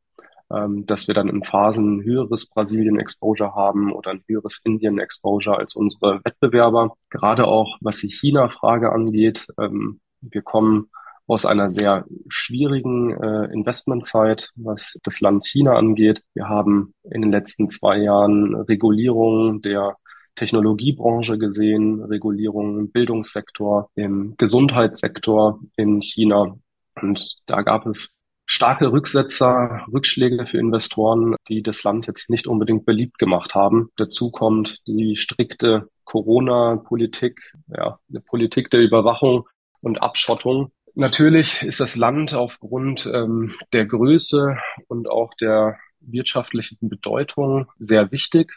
ähm, 0.52 0.86
dass 0.86 1.08
wir 1.08 1.14
dann 1.14 1.28
in 1.28 1.42
Phasen 1.42 1.98
ein 1.98 2.04
höheres 2.04 2.46
Brasilien-Exposure 2.48 3.54
haben 3.54 3.92
oder 3.92 4.10
ein 4.10 4.22
höheres 4.28 4.60
Indien-Exposure 4.62 5.56
als 5.56 5.74
unsere 5.74 6.20
Wettbewerber. 6.24 6.96
Gerade 7.10 7.46
auch 7.46 7.76
was 7.80 7.98
die 7.98 8.08
China-Frage 8.08 8.92
angeht, 8.92 9.46
ähm, 9.58 10.00
wir 10.30 10.42
kommen 10.42 10.90
aus 11.26 11.46
einer 11.46 11.72
sehr 11.72 12.04
schwierigen 12.28 13.10
äh, 13.12 13.52
Investmentzeit, 13.52 14.50
was 14.56 14.98
das 15.04 15.20
Land 15.20 15.46
China 15.46 15.76
angeht. 15.76 16.22
Wir 16.34 16.48
haben 16.48 16.94
in 17.10 17.22
den 17.22 17.30
letzten 17.30 17.70
zwei 17.70 17.98
Jahren 17.98 18.54
Regulierungen 18.54 19.62
der 19.62 19.96
Technologiebranche 20.36 21.38
gesehen, 21.38 22.02
Regulierungen 22.02 22.78
im 22.78 22.90
Bildungssektor, 22.90 23.88
im 23.94 24.34
Gesundheitssektor 24.36 25.60
in 25.76 26.02
China. 26.02 26.56
Und 27.00 27.36
da 27.46 27.62
gab 27.62 27.86
es 27.86 28.18
starke 28.46 28.92
Rücksetzer, 28.92 29.86
Rückschläge 29.92 30.46
für 30.46 30.58
Investoren, 30.58 31.36
die 31.48 31.62
das 31.62 31.82
Land 31.84 32.06
jetzt 32.06 32.28
nicht 32.28 32.46
unbedingt 32.46 32.84
beliebt 32.84 33.18
gemacht 33.18 33.54
haben. 33.54 33.90
Dazu 33.96 34.30
kommt 34.30 34.80
die 34.86 35.16
strikte 35.16 35.88
Corona-Politik, 36.04 37.40
ja, 37.68 37.98
eine 38.10 38.20
Politik 38.20 38.70
der 38.70 38.80
Überwachung 38.80 39.46
und 39.84 40.02
Abschottung. 40.02 40.72
Natürlich 40.94 41.62
ist 41.62 41.80
das 41.80 41.96
Land 41.96 42.34
aufgrund 42.34 43.06
ähm, 43.06 43.54
der 43.72 43.84
Größe 43.86 44.56
und 44.88 45.08
auch 45.08 45.34
der 45.34 45.76
wirtschaftlichen 46.00 46.88
Bedeutung 46.88 47.66
sehr 47.78 48.10
wichtig 48.12 48.52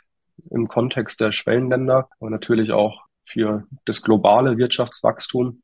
im 0.51 0.67
Kontext 0.67 1.19
der 1.19 1.31
Schwellenländer, 1.31 2.09
aber 2.19 2.29
natürlich 2.29 2.71
auch 2.71 3.01
für 3.25 3.65
das 3.85 4.01
globale 4.01 4.57
Wirtschaftswachstum. 4.57 5.61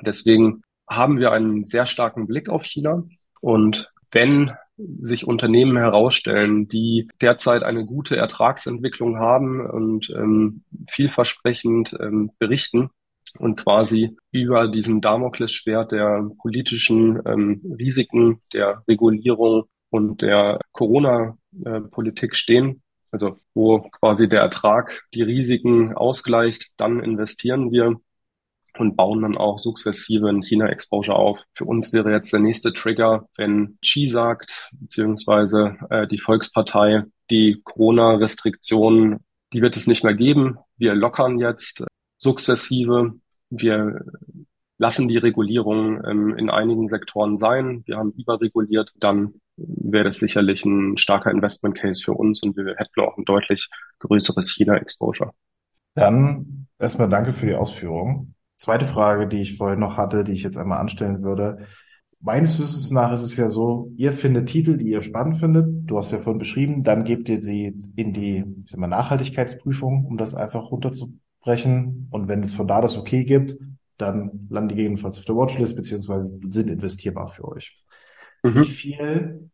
Deswegen 0.00 0.62
haben 0.88 1.18
wir 1.18 1.32
einen 1.32 1.64
sehr 1.64 1.86
starken 1.86 2.26
Blick 2.26 2.48
auf 2.48 2.64
China. 2.64 3.04
Und 3.40 3.92
wenn 4.10 4.52
sich 4.76 5.26
Unternehmen 5.26 5.76
herausstellen, 5.76 6.66
die 6.66 7.08
derzeit 7.20 7.62
eine 7.62 7.84
gute 7.84 8.16
Ertragsentwicklung 8.16 9.18
haben 9.18 9.68
und 9.68 10.10
ähm, 10.10 10.64
vielversprechend 10.88 11.94
ähm, 12.00 12.32
berichten 12.38 12.90
und 13.38 13.56
quasi 13.56 14.16
über 14.30 14.68
diesem 14.68 15.00
Damoklesschwert 15.00 15.92
der 15.92 16.28
politischen 16.40 17.20
ähm, 17.26 17.60
Risiken, 17.78 18.40
der 18.52 18.82
Regulierung 18.88 19.64
und 19.90 20.22
der 20.22 20.60
Corona-Politik 20.72 22.36
stehen, 22.36 22.82
also 23.10 23.36
wo 23.54 23.80
quasi 23.80 24.28
der 24.28 24.40
Ertrag 24.40 25.02
die 25.14 25.22
Risiken 25.22 25.94
ausgleicht, 25.96 26.68
dann 26.76 27.00
investieren 27.00 27.72
wir 27.72 27.96
und 28.78 28.96
bauen 28.96 29.22
dann 29.22 29.36
auch 29.36 29.58
sukzessive 29.58 30.28
ein 30.28 30.42
China-Exposure 30.42 31.16
auf. 31.16 31.40
Für 31.54 31.64
uns 31.64 31.92
wäre 31.92 32.12
jetzt 32.12 32.32
der 32.32 32.40
nächste 32.40 32.72
Trigger, 32.72 33.28
wenn 33.36 33.78
Xi 33.82 34.08
sagt, 34.08 34.70
beziehungsweise 34.72 35.76
äh, 35.90 36.06
die 36.06 36.18
Volkspartei, 36.18 37.02
die 37.30 37.60
Corona-Restriktionen, 37.64 39.20
die 39.52 39.62
wird 39.62 39.76
es 39.76 39.86
nicht 39.86 40.04
mehr 40.04 40.14
geben. 40.14 40.58
Wir 40.76 40.94
lockern 40.94 41.38
jetzt 41.38 41.84
sukzessive. 42.20 43.14
Wir 43.50 44.04
lassen 44.78 45.08
die 45.08 45.18
Regulierung 45.18 46.02
ähm, 46.04 46.36
in 46.38 46.48
einigen 46.48 46.88
Sektoren 46.88 47.36
sein. 47.38 47.82
Wir 47.86 47.96
haben 47.96 48.12
überreguliert. 48.12 48.92
Dann 49.00 49.34
wäre 49.56 50.04
das 50.04 50.18
sicherlich 50.18 50.64
ein 50.64 50.96
starker 50.96 51.30
Investment 51.30 51.76
Case 51.76 52.02
für 52.02 52.14
uns 52.14 52.42
und 52.42 52.56
wir 52.56 52.76
hätten 52.76 53.00
auch 53.00 53.18
ein 53.18 53.24
deutlich 53.24 53.68
größeres 53.98 54.50
China-Exposure. 54.50 55.32
Dann 55.94 56.66
erstmal 56.78 57.08
danke 57.08 57.32
für 57.32 57.46
die 57.46 57.54
Ausführung. 57.54 58.34
Zweite 58.56 58.84
Frage, 58.84 59.26
die 59.26 59.42
ich 59.42 59.56
vorhin 59.56 59.80
noch 59.80 59.96
hatte, 59.96 60.24
die 60.24 60.32
ich 60.32 60.42
jetzt 60.42 60.56
einmal 60.56 60.78
anstellen 60.78 61.22
würde. 61.22 61.66
Meines 62.20 62.58
Wissens 62.58 62.90
nach 62.90 63.12
ist 63.12 63.22
es 63.22 63.36
ja 63.36 63.48
so, 63.48 63.92
ihr 63.96 64.12
findet 64.12 64.48
Titel, 64.48 64.76
die 64.76 64.90
ihr 64.90 65.02
spannend 65.02 65.38
findet. 65.38 65.66
Du 65.90 65.96
hast 65.96 66.12
ja 66.12 66.18
vorhin 66.18 66.38
beschrieben, 66.38 66.84
dann 66.84 67.04
gebt 67.04 67.28
ihr 67.30 67.42
sie 67.42 67.78
in 67.96 68.12
die 68.12 68.44
ich 68.64 68.70
sag 68.70 68.78
mal, 68.78 68.86
Nachhaltigkeitsprüfung, 68.86 70.04
um 70.06 70.18
das 70.18 70.34
einfach 70.34 70.70
runterzubrechen. 71.40 72.08
Und 72.10 72.28
wenn 72.28 72.40
es 72.40 72.52
von 72.52 72.68
da 72.68 72.80
das 72.80 72.96
okay 72.96 73.24
gibt, 73.24 73.56
dann 73.96 74.46
landen 74.48 74.70
die 74.70 74.74
gegebenenfalls 74.76 75.18
auf 75.18 75.24
der 75.24 75.36
Watchlist 75.36 75.76
beziehungsweise 75.76 76.38
sind 76.48 76.70
investierbar 76.70 77.28
für 77.28 77.46
euch. 77.48 77.82
Mhm. 78.42 78.54
Wie 78.54 78.64
viel, 78.64 79.50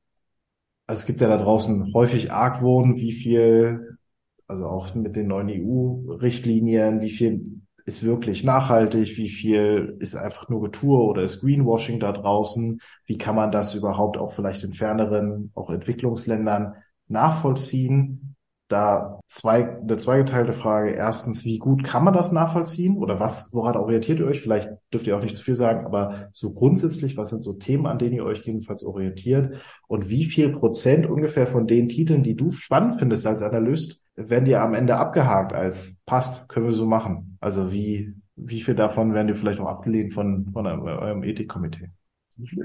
also 0.87 1.01
es 1.01 1.07
gibt 1.07 1.21
ja 1.21 1.29
da 1.29 1.39
draußen 1.39 1.93
häufig 1.95 2.33
Argwohn, 2.33 2.97
wie 2.97 3.13
viel, 3.13 3.99
also 4.47 4.67
auch 4.67 4.95
mit 4.95 5.17
den 5.17 5.27
neuen 5.27 5.49
EU-Richtlinien, 5.49 7.01
wie 7.01 7.11
viel 7.11 7.61
ist 7.87 8.03
wirklich 8.03 8.43
nachhaltig, 8.43 9.17
wie 9.17 9.29
viel 9.29 9.97
ist 10.01 10.17
einfach 10.17 10.49
nur 10.49 10.61
Getue 10.61 10.99
oder 10.99 11.23
ist 11.23 11.41
Greenwashing 11.41 12.01
da 12.01 12.13
draußen, 12.13 12.81
wie 13.05 13.19
kann 13.19 13.37
man 13.37 13.53
das 13.53 13.75
überhaupt 13.77 14.17
auch 14.17 14.33
vielleicht 14.33 14.65
in 14.65 14.75
ferneren, 14.75 15.53
auch 15.55 15.71
Entwicklungsländern 15.71 16.75
nachvollziehen 17.09 18.36
da 18.69 19.21
zwei, 19.27 19.79
eine 19.79 19.97
zweigeteilte 19.97 20.53
Frage. 20.53 20.91
Erstens, 20.91 21.45
wie 21.45 21.59
gut 21.59 21.85
kann 21.85 22.05
man 22.05 22.15
das 22.15 22.33
nachvollziehen? 22.33 22.97
Oder 22.97 23.21
was, 23.21 23.51
woran 23.53 23.77
orientiert 23.77 24.19
ihr 24.19 24.27
euch? 24.27 24.41
Vielleicht 24.41 24.71
dürft 24.93 25.07
ihr 25.07 25.17
auch 25.17 25.23
nicht 25.23 25.37
zu 25.37 25.43
viel 25.43 25.55
sagen, 25.55 25.87
aber 25.87 26.29
so 26.33 26.53
grundsätzlich, 26.53 27.17
was 27.17 27.31
sind 27.31 27.43
so 27.43 27.53
Themen, 27.53 27.87
an 27.87 27.99
denen 27.99 28.15
ihr 28.15 28.25
euch 28.25 28.41
jedenfalls 28.45 28.85
orientiert? 28.85 29.63
Und 29.87 30.09
wie 30.11 30.25
viel 30.25 30.51
Prozent 30.51 31.07
ungefähr 31.07 31.47
von 31.47 31.67
den 31.67 31.89
Titeln, 31.89 32.23
die 32.23 32.35
du 32.35 32.51
spannend 32.51 32.97
findest 32.97 33.27
als 33.27 33.43
Analyst, 33.43 34.03
werden 34.17 34.47
dir 34.47 34.63
am 34.63 34.75
Ende 34.75 34.97
abgehakt 34.97 35.53
als 35.53 36.01
passt, 36.07 36.49
können 36.49 36.67
wir 36.67 36.75
so 36.75 36.87
machen? 36.87 37.39
Also 37.41 37.71
wie, 37.71 38.15
wie 38.35 38.61
viel 38.61 38.75
davon 38.75 39.15
werden 39.15 39.29
dir 39.29 39.37
vielleicht 39.37 39.61
auch 39.61 39.69
abgelehnt 39.69 40.13
von, 40.13 40.51
von 40.53 40.67
eurem 40.67 41.23
Ethikkomitee? 41.23 41.91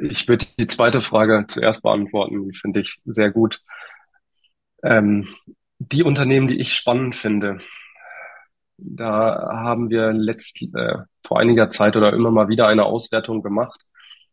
Ich 0.10 0.28
würde 0.28 0.46
die 0.58 0.68
zweite 0.68 1.02
Frage 1.02 1.46
zuerst 1.48 1.84
beantworten. 1.84 2.50
Die 2.50 2.58
finde 2.58 2.82
ich 2.82 3.02
sehr 3.06 3.32
gut. 3.32 3.62
Ähm, 4.84 5.28
die 5.90 6.04
Unternehmen, 6.04 6.48
die 6.48 6.60
ich 6.60 6.74
spannend 6.74 7.16
finde, 7.16 7.60
da 8.78 9.50
haben 9.52 9.90
wir 9.90 10.12
letzt, 10.14 10.62
äh, 10.62 10.98
vor 11.26 11.40
einiger 11.40 11.70
Zeit 11.70 11.96
oder 11.96 12.14
immer 12.14 12.32
mal 12.32 12.50
wieder 12.50 12.68
eine 12.68 12.86
Auswertung 12.86 13.42
gemacht. 13.42 13.82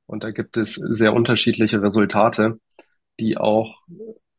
Und 0.06 0.24
da 0.24 0.30
gibt 0.30 0.56
es 0.56 0.74
sehr 0.74 1.12
unterschiedliche 1.12 1.82
Resultate, 1.82 2.58
die 3.20 3.36
auch 3.36 3.76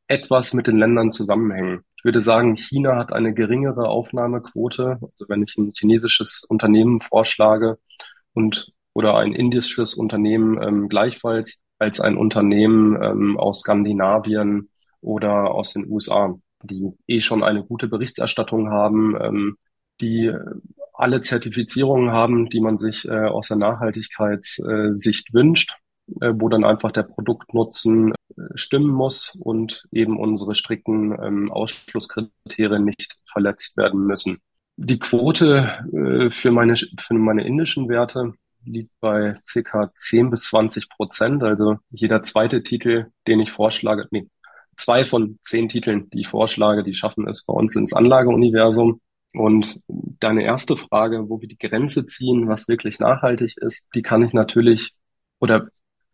etwas 0.07 0.53
mit 0.53 0.67
den 0.67 0.77
Ländern 0.77 1.11
zusammenhängen. 1.11 1.81
Ich 1.97 2.05
würde 2.05 2.21
sagen, 2.21 2.55
China 2.55 2.95
hat 2.95 3.13
eine 3.13 3.33
geringere 3.33 3.87
Aufnahmequote. 3.87 4.99
Also 5.01 5.25
wenn 5.27 5.43
ich 5.43 5.55
ein 5.57 5.73
chinesisches 5.75 6.43
Unternehmen 6.47 7.01
vorschlage 7.01 7.77
und 8.33 8.71
oder 8.93 9.17
ein 9.17 9.33
indisches 9.33 9.93
Unternehmen 9.93 10.61
ähm, 10.61 10.89
gleichfalls 10.89 11.59
als 11.77 12.01
ein 12.01 12.17
Unternehmen 12.17 13.01
ähm, 13.01 13.37
aus 13.37 13.61
Skandinavien 13.61 14.69
oder 15.01 15.51
aus 15.51 15.73
den 15.73 15.89
USA 15.89 16.35
die 16.63 16.91
eh 17.07 17.21
schon 17.21 17.43
eine 17.43 17.63
gute 17.63 17.87
Berichterstattung 17.87 18.69
haben, 18.69 19.15
ähm, 19.21 19.57
die 20.01 20.31
alle 20.93 21.21
Zertifizierungen 21.21 22.11
haben, 22.11 22.49
die 22.49 22.59
man 22.59 22.77
sich 22.77 23.05
äh, 23.05 23.25
aus 23.25 23.47
der 23.47 23.57
Nachhaltigkeitssicht 23.57 25.33
wünscht, 25.33 25.73
äh, 26.21 26.33
wo 26.35 26.49
dann 26.49 26.65
einfach 26.65 26.91
der 26.91 27.03
Produktnutzen 27.03 28.11
äh, 28.11 28.41
stimmen 28.55 28.89
muss 28.91 29.37
und 29.41 29.83
eben 29.91 30.19
unsere 30.19 30.55
strikten 30.55 31.11
ähm, 31.21 31.51
Ausschlusskriterien 31.51 32.83
nicht 32.83 33.17
verletzt 33.31 33.77
werden 33.77 34.05
müssen. 34.05 34.39
Die 34.75 34.99
Quote 34.99 35.85
äh, 35.93 36.31
für 36.31 36.51
meine 36.51 36.75
für 36.75 37.13
meine 37.13 37.45
indischen 37.45 37.89
Werte 37.89 38.33
liegt 38.65 38.91
bei 38.99 39.39
circa 39.47 39.91
10 39.97 40.31
bis 40.31 40.43
20 40.49 40.89
Prozent. 40.89 41.43
Also 41.43 41.77
jeder 41.89 42.23
zweite 42.23 42.63
Titel, 42.63 43.07
den 43.27 43.39
ich 43.39 43.51
vorschlage, 43.51 44.07
nee, 44.11 44.27
zwei 44.79 45.05
von 45.05 45.37
zehn 45.43 45.69
Titeln, 45.69 46.09
die 46.11 46.21
ich 46.21 46.27
vorschlage, 46.27 46.83
die 46.83 46.93
schaffen 46.93 47.27
es 47.27 47.43
bei 47.45 47.53
uns 47.53 47.75
ins 47.75 47.93
Anlageuniversum. 47.93 49.01
Und 49.33 49.81
deine 49.87 50.43
erste 50.43 50.75
Frage, 50.75 51.29
wo 51.29 51.39
wir 51.39 51.47
die 51.47 51.57
Grenze 51.57 52.05
ziehen, 52.07 52.47
was 52.47 52.67
wirklich 52.67 52.99
nachhaltig 52.99 53.57
ist, 53.57 53.83
die 53.93 54.01
kann 54.01 54.23
ich 54.23 54.33
natürlich 54.33 54.93
oder 55.39 55.67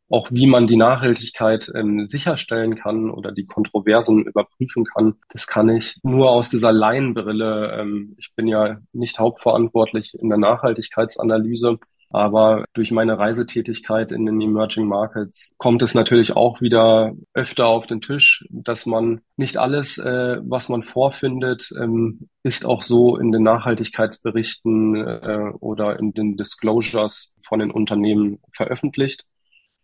auch 0.10 0.32
wie 0.32 0.46
man 0.46 0.68
die 0.68 0.76
Nachhaltigkeit 0.76 1.72
ähm, 1.74 2.06
sicherstellen 2.06 2.76
kann 2.76 3.10
oder 3.10 3.32
die 3.32 3.46
Kontroversen 3.46 4.24
überprüfen 4.26 4.86
kann, 4.86 5.16
das 5.30 5.48
kann 5.48 5.70
ich 5.70 5.98
nur 6.04 6.30
aus 6.30 6.50
dieser 6.50 6.72
Laienbrille. 6.72 7.80
Ähm, 7.80 8.16
ich 8.20 8.32
bin 8.36 8.48
ja 8.48 8.78
nicht 8.94 9.18
hauptverantwortlich 9.18 10.14
in 10.14 10.30
der 10.30 10.38
Nachhaltigkeitsanalyse, 10.38 11.80
aber 12.16 12.64
durch 12.74 12.92
meine 12.92 13.20
Reisetätigkeit 13.20 14.14
in 14.14 14.26
den 14.26 14.40
Emerging 14.40 14.88
Markets 14.88 15.54
kommt 15.58 15.82
es 15.82 15.94
natürlich 15.94 16.34
auch 16.34 16.62
wieder 16.62 17.12
öfter 17.34 17.68
auf 17.68 17.88
den 17.88 18.00
Tisch, 18.00 18.46
dass 18.50 18.86
man 18.86 19.20
nicht 19.36 19.58
alles, 19.58 19.98
äh, 19.98 20.38
was 20.42 20.70
man 20.70 20.84
vorfindet, 20.84 21.70
ähm, 21.78 22.30
ist 22.42 22.66
auch 22.66 22.84
so 22.84 23.18
in 23.18 23.34
den 23.34 23.44
Nachhaltigkeitsberichten 23.44 24.96
äh, 24.96 25.52
oder 25.60 26.00
in 26.00 26.14
den 26.14 26.38
Disclosures 26.38 27.34
von 27.46 27.60
den 27.60 27.70
Unternehmen 27.70 28.40
veröffentlicht. 28.54 29.26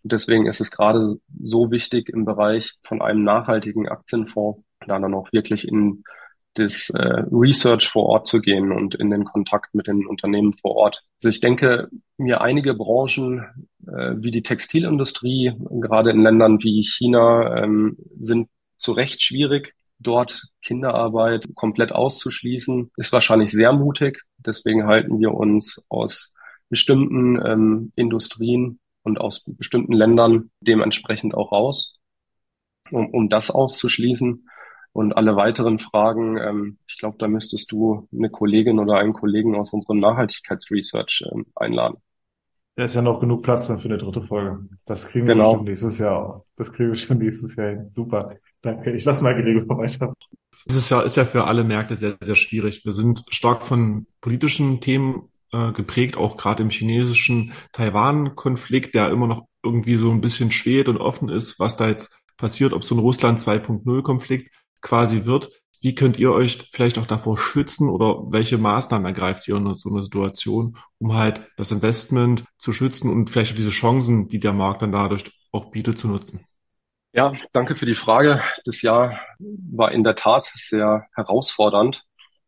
Deswegen 0.04 0.46
ist 0.46 0.62
es 0.62 0.72
gerade 0.72 1.18
so 1.44 1.70
wichtig 1.70 2.08
im 2.08 2.24
Bereich 2.24 2.76
von 2.82 3.02
einem 3.02 3.26
nachhaltigen 3.26 3.90
Aktienfonds, 3.90 4.64
da 4.88 4.98
dann 5.00 5.14
auch 5.14 5.34
wirklich 5.34 5.68
in 5.68 6.06
das 6.56 6.90
äh, 6.90 7.24
Research 7.32 7.90
vor 7.90 8.08
Ort 8.08 8.28
zu 8.28 8.42
gehen 8.42 8.72
und 8.72 8.96
in 8.96 9.10
den 9.10 9.24
Kontakt 9.24 9.74
mit 9.74 9.88
den 9.88 10.06
Unternehmen 10.06 10.54
vor 10.54 10.76
Ort. 10.76 11.04
Also 11.18 11.30
ich 11.30 11.40
denke, 11.40 11.90
mir 12.18 12.42
einige 12.42 12.74
Branchen 12.74 13.46
äh, 13.88 14.16
wie 14.18 14.32
die 14.32 14.44
Textilindustrie, 14.44 15.54
gerade 15.70 16.12
in 16.12 16.22
Ländern 16.22 16.62
wie 16.62 16.84
China, 16.84 17.64
ähm, 17.64 17.98
sind 18.20 18.50
zu 18.78 18.92
Recht 18.92 19.22
schwierig. 19.22 19.74
Dort 20.00 20.48
Kinderarbeit 20.64 21.48
komplett 21.56 21.92
auszuschließen, 21.92 22.92
ist 22.98 23.14
wahrscheinlich 23.14 23.52
sehr 23.52 23.72
mutig. 23.72 24.24
Deswegen 24.38 24.88
halten 24.88 25.20
wir 25.20 25.34
uns 25.34 25.86
aus 25.90 26.34
bestimmten 26.70 27.40
ähm, 27.46 27.92
Industrien 27.96 28.80
und 29.04 29.22
aus 29.22 29.44
bestimmten 29.46 29.94
Ländern 29.94 30.52
dementsprechend 30.62 31.36
auch 31.36 31.52
raus, 31.52 32.00
um, 32.90 33.10
um 33.10 33.30
das 33.30 33.52
auszuschließen. 33.52 34.48
Und 34.94 35.14
alle 35.14 35.36
weiteren 35.36 35.80
Fragen, 35.80 36.38
ähm, 36.38 36.78
ich 36.88 36.98
glaube, 36.98 37.18
da 37.18 37.28
müsstest 37.28 37.72
du 37.72 38.08
eine 38.14 38.30
Kollegin 38.30 38.80
oder 38.80 38.98
einen 38.98 39.14
Kollegen 39.14 39.56
aus 39.56 39.72
unserem 39.74 40.00
Nachhaltigkeitsresearch 40.00 41.24
ähm, 41.32 41.46
einladen. 41.56 41.98
Da 42.76 42.86
ist 42.86 42.96
ja 42.96 43.02
noch 43.02 43.20
genug 43.20 43.44
Platz 43.44 43.68
dann 43.68 43.80
für 43.80 43.90
eine 43.90 43.98
dritte 43.98 44.22
Folge. 44.22 44.68
Das 44.86 45.08
kriegen 45.08 45.28
wir 45.28 45.36
genau. 45.36 45.56
schon 45.56 45.66
nächstes 45.66 46.00
Jahr 46.00 46.20
auch. 46.20 46.46
Das 46.56 46.72
kriegen 46.72 46.90
wir 46.90 46.96
schon 46.96 47.18
nächstes 47.18 47.56
Jahr 47.56 47.70
hin. 47.70 47.88
Super. 47.88 48.28
Danke. 48.62 48.92
Ich 48.92 49.06
lasse 49.06 49.24
mal 49.24 49.36
Gregor 49.36 49.78
weiter. 49.78 50.14
Dieses 50.68 50.90
Jahr 50.90 51.04
ist 51.06 51.16
ja 51.16 51.26
für 51.26 51.46
alle 51.46 51.64
Märkte 51.64 51.96
sehr, 51.96 52.18
sehr 52.22 52.36
schwierig. 52.36 52.86
Wir 52.86 52.94
sind 52.94 53.24
stark 53.30 53.64
von 53.64 54.08
politischen 54.22 54.80
Themen 54.82 55.30
äh, 55.52 55.72
geprägt, 55.72 56.18
auch 56.18 56.38
gerade 56.38 56.64
im 56.64 56.70
chinesischen 56.70 57.54
Taiwan-Konflikt, 57.74 58.96
der 58.96 59.10
immer 59.10 59.28
noch 59.28 59.48
irgendwie 59.64 59.96
so 59.96 60.12
ein 60.12 60.22
bisschen 60.22 60.52
schwelt 60.52 60.88
und 60.88 60.98
offen 60.98 61.30
ist, 61.30 61.60
was 61.60 61.78
da 61.78 61.88
jetzt 61.88 62.18
passiert, 62.38 62.74
ob 62.74 62.84
so 62.84 62.96
ein 62.96 63.00
Russland 63.00 63.40
2.0-Konflikt 63.40 64.52
quasi 64.82 65.26
wird. 65.26 65.50
Wie 65.82 65.96
könnt 65.96 66.20
ihr 66.20 66.32
euch 66.32 66.70
vielleicht 66.72 67.00
auch 67.00 67.08
davor 67.08 67.38
schützen 67.38 67.90
oder 67.90 68.32
welche 68.32 68.60
Maßnahmen 68.60 69.06
ergreift 69.06 69.48
ihr 69.48 69.56
in 69.56 69.76
so 69.76 69.90
einer 69.90 70.04
Situation, 70.04 70.78
um 71.00 71.16
halt 71.16 71.42
das 71.58 71.72
Investment 71.72 72.44
zu 72.60 72.72
schützen 72.72 73.10
und 73.10 73.32
vielleicht 73.32 73.58
diese 73.58 73.72
Chancen, 73.72 74.28
die 74.28 74.40
der 74.40 74.54
Markt 74.54 74.84
dann 74.84 74.92
dadurch 74.92 75.32
auch 75.52 75.72
bietet, 75.72 75.98
zu 75.98 76.08
nutzen? 76.08 76.46
Ja, 77.14 77.34
danke 77.52 77.76
für 77.76 77.86
die 77.86 77.96
Frage. 77.96 78.42
Das 78.64 78.82
Jahr 78.84 79.20
war 79.40 79.92
in 79.92 80.04
der 80.04 80.16
Tat 80.16 80.52
sehr 80.56 81.08
herausfordernd, 81.16 82.04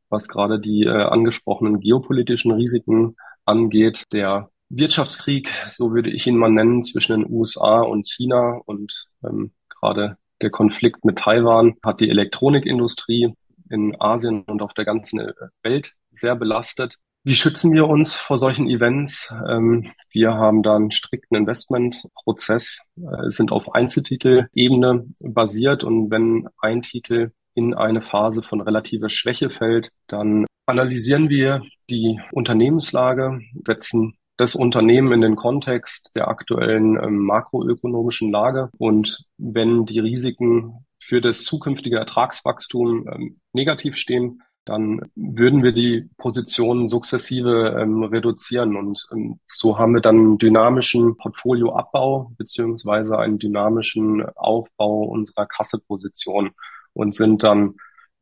was 0.10 0.28
gerade 0.28 0.60
die 0.60 0.84
äh, 0.84 0.90
angesprochenen 0.90 1.80
geopolitischen 1.80 2.52
Risiken 2.52 3.18
angeht. 3.46 4.04
Der 4.14 4.52
Wirtschaftskrieg, 4.70 5.52
so 5.68 5.92
würde 5.92 6.12
ich 6.12 6.28
ihn 6.28 6.38
mal 6.38 6.52
nennen, 6.52 6.84
zwischen 6.84 7.20
den 7.20 7.32
USA 7.32 7.82
und 7.82 8.08
China 8.08 8.62
und 8.66 9.08
ähm, 9.24 9.52
gerade 9.70 10.18
der 10.44 10.52
Konflikt 10.52 11.06
mit 11.06 11.20
Taiwan 11.20 11.76
hat 11.84 12.00
die 12.00 12.10
Elektronikindustrie 12.10 13.34
in 13.70 14.00
Asien 14.00 14.44
und 14.44 14.62
auf 14.62 14.74
der 14.74 14.86
ganzen 14.86 15.20
äh, 15.20 15.34
Welt 15.64 15.94
sehr 16.12 16.36
belastet. 16.36 16.98
Wie 17.26 17.36
schützen 17.36 17.72
wir 17.72 17.88
uns 17.88 18.16
vor 18.16 18.38
solchen 18.38 18.70
Events? 18.70 19.34
Ähm, 19.48 19.92
wir 20.12 20.34
haben 20.34 20.62
da 20.62 20.76
einen 20.76 20.92
strikten 20.92 21.38
Investmentprozess, 21.38 22.82
äh, 22.98 23.30
sind 23.30 23.52
auf 23.52 23.74
Einzeltitelebene 23.74 25.06
basiert 25.20 25.84
und 25.86 26.12
wenn 26.12 26.50
ein 26.60 26.82
Titel 26.82 27.32
in 27.56 27.74
eine 27.74 28.02
Phase 28.02 28.44
von 28.44 28.62
relativer 28.62 29.10
Schwäche 29.10 29.50
fällt, 29.50 29.90
dann 30.08 30.46
analysieren 30.66 31.30
wir 31.30 31.64
die 31.90 32.20
Unternehmenslage, 32.32 33.40
setzen 33.66 34.16
das 34.44 34.56
Unternehmen 34.56 35.14
in 35.14 35.22
den 35.22 35.36
Kontext 35.38 36.12
der 36.16 36.28
aktuellen 36.28 37.02
ähm, 37.02 37.20
makroökonomischen 37.20 38.30
Lage. 38.30 38.70
Und 38.78 39.24
wenn 39.38 39.86
die 39.86 40.00
Risiken 40.00 40.86
für 41.00 41.22
das 41.22 41.46
zukünftige 41.46 41.98
Ertragswachstum 41.98 43.08
ähm, 43.08 43.40
negativ 43.54 43.96
stehen, 43.96 44.42
dann 44.66 45.02
würden 45.16 45.64
wir 45.64 45.72
die 45.72 46.10
Positionen 46.18 46.90
sukzessive 46.90 47.78
ähm, 47.80 48.04
reduzieren. 48.04 48.76
Und 48.76 49.06
ähm, 49.14 49.40
so 49.48 49.78
haben 49.78 49.94
wir 49.94 50.02
dann 50.02 50.18
einen 50.18 50.38
dynamischen 50.38 51.16
Portfolioabbau 51.16 52.34
beziehungsweise 52.38 53.18
einen 53.18 53.40
dynamischen 53.40 54.26
Aufbau 54.36 55.04
unserer 55.04 55.46
Kasseposition 55.46 56.52
und 56.92 57.16
sind 57.16 57.44
dann 57.44 57.76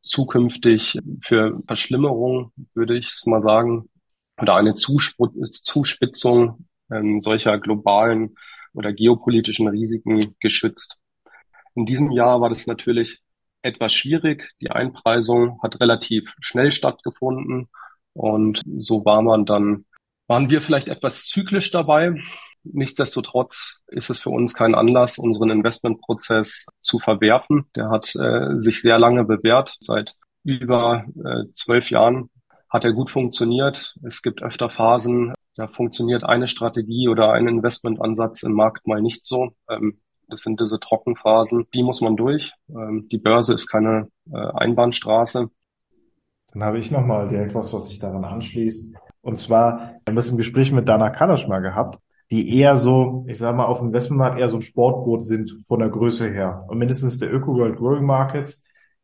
zukünftig 0.04 0.98
für 1.20 1.60
Verschlimmerung, 1.66 2.52
würde 2.74 2.96
ich 2.96 3.08
es 3.08 3.26
mal 3.26 3.42
sagen, 3.42 3.88
oder 4.40 4.56
eine 4.56 4.74
Zuspitzung 4.74 6.66
ähm, 6.90 7.20
solcher 7.20 7.58
globalen 7.58 8.36
oder 8.74 8.92
geopolitischen 8.92 9.68
Risiken 9.68 10.34
geschützt. 10.40 10.98
In 11.74 11.86
diesem 11.86 12.10
Jahr 12.10 12.40
war 12.40 12.50
das 12.50 12.66
natürlich 12.66 13.20
etwas 13.62 13.94
schwierig. 13.94 14.52
Die 14.60 14.70
Einpreisung 14.70 15.60
hat 15.62 15.80
relativ 15.80 16.32
schnell 16.40 16.72
stattgefunden 16.72 17.68
und 18.12 18.60
so 18.78 19.04
war 19.04 19.22
man 19.22 19.46
dann, 19.46 19.86
waren 20.26 20.50
wir 20.50 20.62
vielleicht 20.62 20.88
etwas 20.88 21.26
zyklisch 21.26 21.70
dabei. 21.70 22.14
Nichtsdestotrotz 22.64 23.80
ist 23.88 24.10
es 24.10 24.20
für 24.20 24.30
uns 24.30 24.54
kein 24.54 24.74
Anlass, 24.74 25.18
unseren 25.18 25.50
Investmentprozess 25.50 26.66
zu 26.80 26.98
verwerfen. 26.98 27.66
Der 27.74 27.90
hat 27.90 28.14
äh, 28.14 28.56
sich 28.56 28.82
sehr 28.82 28.98
lange 28.98 29.24
bewährt. 29.24 29.76
Seit 29.80 30.14
über 30.44 31.04
äh, 31.24 31.52
zwölf 31.54 31.90
Jahren 31.90 32.30
hat 32.72 32.84
er 32.84 32.92
gut 32.94 33.10
funktioniert. 33.10 33.94
Es 34.02 34.22
gibt 34.22 34.42
öfter 34.42 34.70
Phasen, 34.70 35.34
da 35.56 35.68
funktioniert 35.68 36.24
eine 36.24 36.48
Strategie 36.48 37.08
oder 37.08 37.32
ein 37.32 37.46
Investmentansatz 37.46 38.42
im 38.42 38.52
Markt 38.52 38.86
mal 38.86 39.02
nicht 39.02 39.26
so. 39.26 39.50
Ähm, 39.68 40.00
das 40.28 40.40
sind 40.40 40.58
diese 40.58 40.80
Trockenphasen, 40.80 41.66
die 41.74 41.82
muss 41.82 42.00
man 42.00 42.16
durch. 42.16 42.52
Ähm, 42.70 43.08
die 43.12 43.18
Börse 43.18 43.52
ist 43.52 43.66
keine 43.66 44.08
äh, 44.32 44.38
Einbahnstraße. 44.38 45.50
Dann 46.52 46.64
habe 46.64 46.78
ich 46.78 46.90
nochmal 46.90 47.28
direkt 47.28 47.54
was, 47.54 47.72
was 47.74 47.88
sich 47.88 47.98
daran 47.98 48.24
anschließt. 48.24 48.96
Und 49.20 49.36
zwar, 49.36 49.78
wir 49.78 50.00
haben 50.08 50.16
das 50.16 50.30
im 50.30 50.38
Gespräch 50.38 50.72
mit 50.72 50.88
Dana 50.88 51.10
Kalasch 51.10 51.46
mal 51.48 51.60
gehabt, 51.60 51.98
die 52.30 52.58
eher 52.58 52.78
so, 52.78 53.26
ich 53.28 53.36
sage 53.36 53.56
mal, 53.56 53.66
auf 53.66 53.78
dem 53.78 53.88
Investmentmarkt 53.88 54.38
eher 54.38 54.48
so 54.48 54.56
ein 54.56 54.62
Sportboot 54.62 55.22
sind 55.22 55.58
von 55.66 55.80
der 55.80 55.90
Größe 55.90 56.30
her. 56.30 56.64
Und 56.68 56.78
mindestens 56.78 57.18
der 57.18 57.32
Öko 57.32 57.54
World 57.54 57.76
Growing 57.76 58.06
Markets 58.06 58.61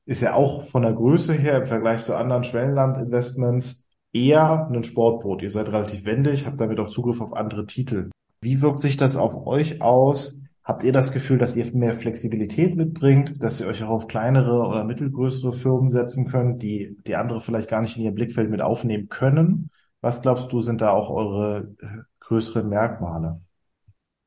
ist 0.08 0.22
ja 0.22 0.32
auch 0.32 0.62
von 0.62 0.82
der 0.82 0.94
Größe 0.94 1.34
her 1.34 1.58
im 1.58 1.66
Vergleich 1.66 2.00
zu 2.00 2.16
anderen 2.16 2.42
Schwellenlandinvestments 2.42 3.86
eher 4.14 4.66
ein 4.66 4.82
Sportboot. 4.82 5.42
Ihr 5.42 5.50
seid 5.50 5.68
relativ 5.68 6.06
wendig, 6.06 6.46
habt 6.46 6.58
damit 6.62 6.80
auch 6.80 6.88
Zugriff 6.88 7.20
auf 7.20 7.34
andere 7.34 7.66
Titel. 7.66 8.08
Wie 8.40 8.62
wirkt 8.62 8.80
sich 8.80 8.96
das 8.96 9.16
auf 9.16 9.46
euch 9.46 9.82
aus? 9.82 10.40
Habt 10.64 10.82
ihr 10.82 10.94
das 10.94 11.12
Gefühl, 11.12 11.36
dass 11.36 11.56
ihr 11.56 11.70
mehr 11.74 11.94
Flexibilität 11.94 12.74
mitbringt, 12.74 13.42
dass 13.42 13.60
ihr 13.60 13.66
euch 13.66 13.84
auch 13.84 13.90
auf 13.90 14.06
kleinere 14.06 14.66
oder 14.66 14.82
mittelgrößere 14.84 15.52
Firmen 15.52 15.90
setzen 15.90 16.26
könnt, 16.30 16.62
die 16.62 16.96
die 17.06 17.16
andere 17.16 17.40
vielleicht 17.40 17.68
gar 17.68 17.82
nicht 17.82 17.98
in 17.98 18.02
ihr 18.02 18.12
Blickfeld 18.12 18.48
mit 18.48 18.62
aufnehmen 18.62 19.10
können? 19.10 19.68
Was 20.00 20.22
glaubst 20.22 20.50
du, 20.50 20.62
sind 20.62 20.80
da 20.80 20.90
auch 20.90 21.10
eure 21.10 21.74
äh, 21.82 21.86
größeren 22.20 22.66
Merkmale? 22.66 23.42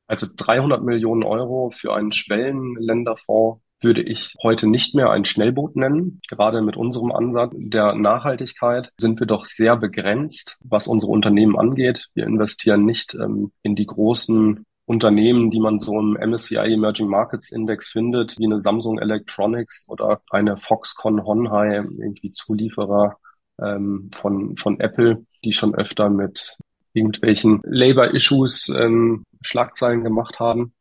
Also 0.05 0.27
300 0.35 0.83
Millionen 0.83 1.23
Euro 1.23 1.71
für 1.75 1.95
einen 1.95 2.11
Schwellenländerfonds 2.11 3.61
würde 3.81 4.01
ich 4.01 4.35
heute 4.43 4.67
nicht 4.67 4.95
mehr 4.95 5.09
ein 5.09 5.25
Schnellboot 5.25 5.75
nennen. 5.75 6.21
Gerade 6.29 6.61
mit 6.61 6.77
unserem 6.77 7.11
Ansatz 7.11 7.51
der 7.55 7.95
Nachhaltigkeit 7.95 8.91
sind 8.97 9.19
wir 9.19 9.27
doch 9.27 9.45
sehr 9.45 9.77
begrenzt, 9.77 10.57
was 10.63 10.87
unsere 10.87 11.11
Unternehmen 11.11 11.57
angeht. 11.57 12.07
Wir 12.13 12.25
investieren 12.25 12.85
nicht 12.85 13.13
ähm, 13.15 13.51
in 13.63 13.75
die 13.75 13.85
großen 13.85 14.65
Unternehmen, 14.85 15.51
die 15.51 15.59
man 15.59 15.79
so 15.79 15.97
im 15.97 16.17
MSCI 16.19 16.73
Emerging 16.73 17.07
Markets 17.07 17.51
Index 17.51 17.89
findet, 17.89 18.37
wie 18.37 18.45
eine 18.45 18.57
Samsung 18.57 18.99
Electronics 18.99 19.85
oder 19.87 20.21
eine 20.29 20.57
Foxconn 20.57 21.23
Honhai, 21.23 21.75
irgendwie 21.75 22.31
Zulieferer 22.31 23.17
ähm, 23.59 24.09
von, 24.13 24.57
von 24.57 24.79
Apple, 24.79 25.25
die 25.45 25.53
schon 25.53 25.75
öfter 25.75 26.09
mit 26.09 26.57
irgendwelchen 26.93 27.61
Labor-Issues 27.63 28.69
ähm, 28.77 29.23
Schlagzeilen 29.41 30.03
gemacht 30.03 30.39
haben. 30.39 30.73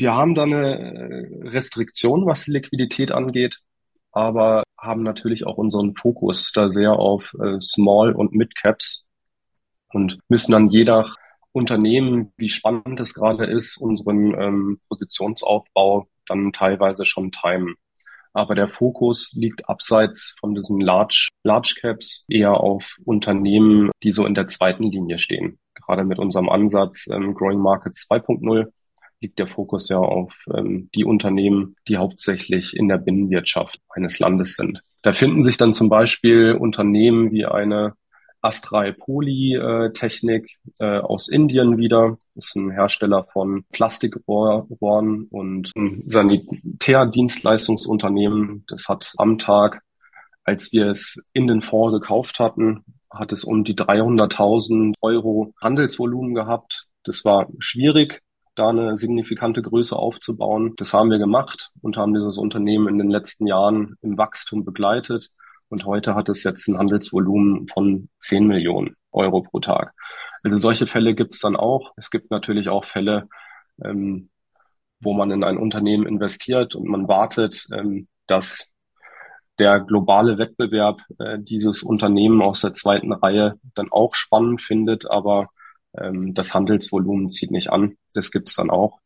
Wir 0.00 0.14
haben 0.14 0.36
da 0.36 0.44
eine 0.44 0.78
äh, 0.78 1.48
Restriktion, 1.48 2.24
was 2.24 2.44
die 2.44 2.52
Liquidität 2.52 3.10
angeht, 3.10 3.58
aber 4.12 4.62
haben 4.78 5.02
natürlich 5.02 5.44
auch 5.44 5.56
unseren 5.56 5.96
Fokus 5.96 6.52
da 6.54 6.70
sehr 6.70 6.92
auf 6.92 7.24
äh, 7.42 7.60
Small 7.60 8.12
und 8.12 8.32
Mid 8.32 8.54
Caps 8.54 9.08
und 9.92 10.20
müssen 10.28 10.52
dann 10.52 10.70
je 10.70 10.84
nach 10.84 11.16
Unternehmen, 11.50 12.32
wie 12.36 12.48
spannend 12.48 13.00
es 13.00 13.12
gerade 13.12 13.46
ist, 13.46 13.76
unseren 13.76 14.40
ähm, 14.40 14.80
Positionsaufbau 14.88 16.06
dann 16.28 16.52
teilweise 16.52 17.04
schon 17.04 17.32
timen. 17.32 17.74
Aber 18.32 18.54
der 18.54 18.68
Fokus 18.68 19.32
liegt 19.34 19.68
abseits 19.68 20.36
von 20.38 20.54
diesen 20.54 20.80
Large, 20.80 21.26
Large 21.42 21.74
Caps 21.80 22.24
eher 22.28 22.60
auf 22.60 22.84
Unternehmen, 23.04 23.90
die 24.04 24.12
so 24.12 24.26
in 24.26 24.36
der 24.36 24.46
zweiten 24.46 24.84
Linie 24.84 25.18
stehen. 25.18 25.58
Gerade 25.74 26.04
mit 26.04 26.20
unserem 26.20 26.48
Ansatz 26.48 27.08
ähm, 27.10 27.34
Growing 27.34 27.58
Markets 27.58 28.06
2.0 28.08 28.70
liegt 29.20 29.38
der 29.38 29.46
Fokus 29.46 29.88
ja 29.88 29.98
auf 29.98 30.32
ähm, 30.54 30.90
die 30.94 31.04
Unternehmen, 31.04 31.76
die 31.88 31.96
hauptsächlich 31.96 32.76
in 32.76 32.88
der 32.88 32.98
Binnenwirtschaft 32.98 33.80
eines 33.90 34.18
Landes 34.18 34.56
sind. 34.56 34.82
Da 35.02 35.12
finden 35.12 35.42
sich 35.42 35.56
dann 35.56 35.74
zum 35.74 35.88
Beispiel 35.88 36.52
Unternehmen 36.52 37.32
wie 37.32 37.46
eine 37.46 37.94
Astral 38.40 38.92
Poly 38.92 39.56
äh, 39.56 39.90
äh, 40.78 40.98
aus 40.98 41.28
Indien 41.28 41.76
wieder. 41.76 42.16
Das 42.34 42.46
ist 42.46 42.54
ein 42.56 42.70
Hersteller 42.70 43.24
von 43.24 43.64
Plastikrohren 43.72 45.26
und 45.30 45.72
ein 45.76 46.04
Sanitärdienstleistungsunternehmen. 46.06 48.64
Das 48.68 48.88
hat 48.88 49.12
am 49.16 49.38
Tag, 49.38 49.82
als 50.44 50.72
wir 50.72 50.86
es 50.88 51.20
in 51.32 51.48
den 51.48 51.62
Fonds 51.62 52.00
gekauft 52.00 52.38
hatten, 52.38 52.84
hat 53.10 53.32
es 53.32 53.42
um 53.42 53.64
die 53.64 53.74
300.000 53.74 54.94
Euro 55.00 55.52
Handelsvolumen 55.60 56.34
gehabt. 56.34 56.86
Das 57.04 57.24
war 57.24 57.48
schwierig, 57.58 58.22
da 58.58 58.68
eine 58.68 58.96
signifikante 58.96 59.62
Größe 59.62 59.96
aufzubauen. 59.96 60.74
Das 60.76 60.92
haben 60.92 61.10
wir 61.10 61.18
gemacht 61.18 61.70
und 61.80 61.96
haben 61.96 62.14
dieses 62.14 62.38
Unternehmen 62.38 62.88
in 62.88 62.98
den 62.98 63.10
letzten 63.10 63.46
Jahren 63.46 63.96
im 64.02 64.18
Wachstum 64.18 64.64
begleitet. 64.64 65.30
Und 65.68 65.84
heute 65.84 66.14
hat 66.14 66.28
es 66.28 66.44
jetzt 66.44 66.66
ein 66.68 66.78
Handelsvolumen 66.78 67.68
von 67.68 68.08
10 68.20 68.46
Millionen 68.46 68.96
Euro 69.12 69.42
pro 69.42 69.60
Tag. 69.60 69.92
Also 70.42 70.56
solche 70.56 70.86
Fälle 70.86 71.14
gibt 71.14 71.34
es 71.34 71.40
dann 71.40 71.56
auch. 71.56 71.92
Es 71.96 72.10
gibt 72.10 72.30
natürlich 72.30 72.68
auch 72.68 72.84
Fälle, 72.84 73.28
ähm, 73.84 74.30
wo 75.00 75.12
man 75.12 75.30
in 75.30 75.44
ein 75.44 75.58
Unternehmen 75.58 76.06
investiert 76.06 76.74
und 76.74 76.86
man 76.86 77.06
wartet, 77.08 77.66
ähm, 77.72 78.08
dass 78.26 78.70
der 79.58 79.80
globale 79.80 80.38
Wettbewerb 80.38 81.00
äh, 81.18 81.38
dieses 81.38 81.82
Unternehmen 81.82 82.42
aus 82.42 82.60
der 82.60 82.74
zweiten 82.74 83.12
Reihe 83.12 83.58
dann 83.74 83.90
auch 83.90 84.14
spannend 84.14 84.62
findet, 84.62 85.10
aber 85.10 85.48
ähm, 85.96 86.34
das 86.34 86.54
Handelsvolumen 86.54 87.30
zieht 87.30 87.50
nicht 87.50 87.70
an. 87.70 87.96
Das 88.14 88.30
gibt 88.30 88.48
es 88.48 88.56
dann 88.56 88.70
auch. 88.70 88.98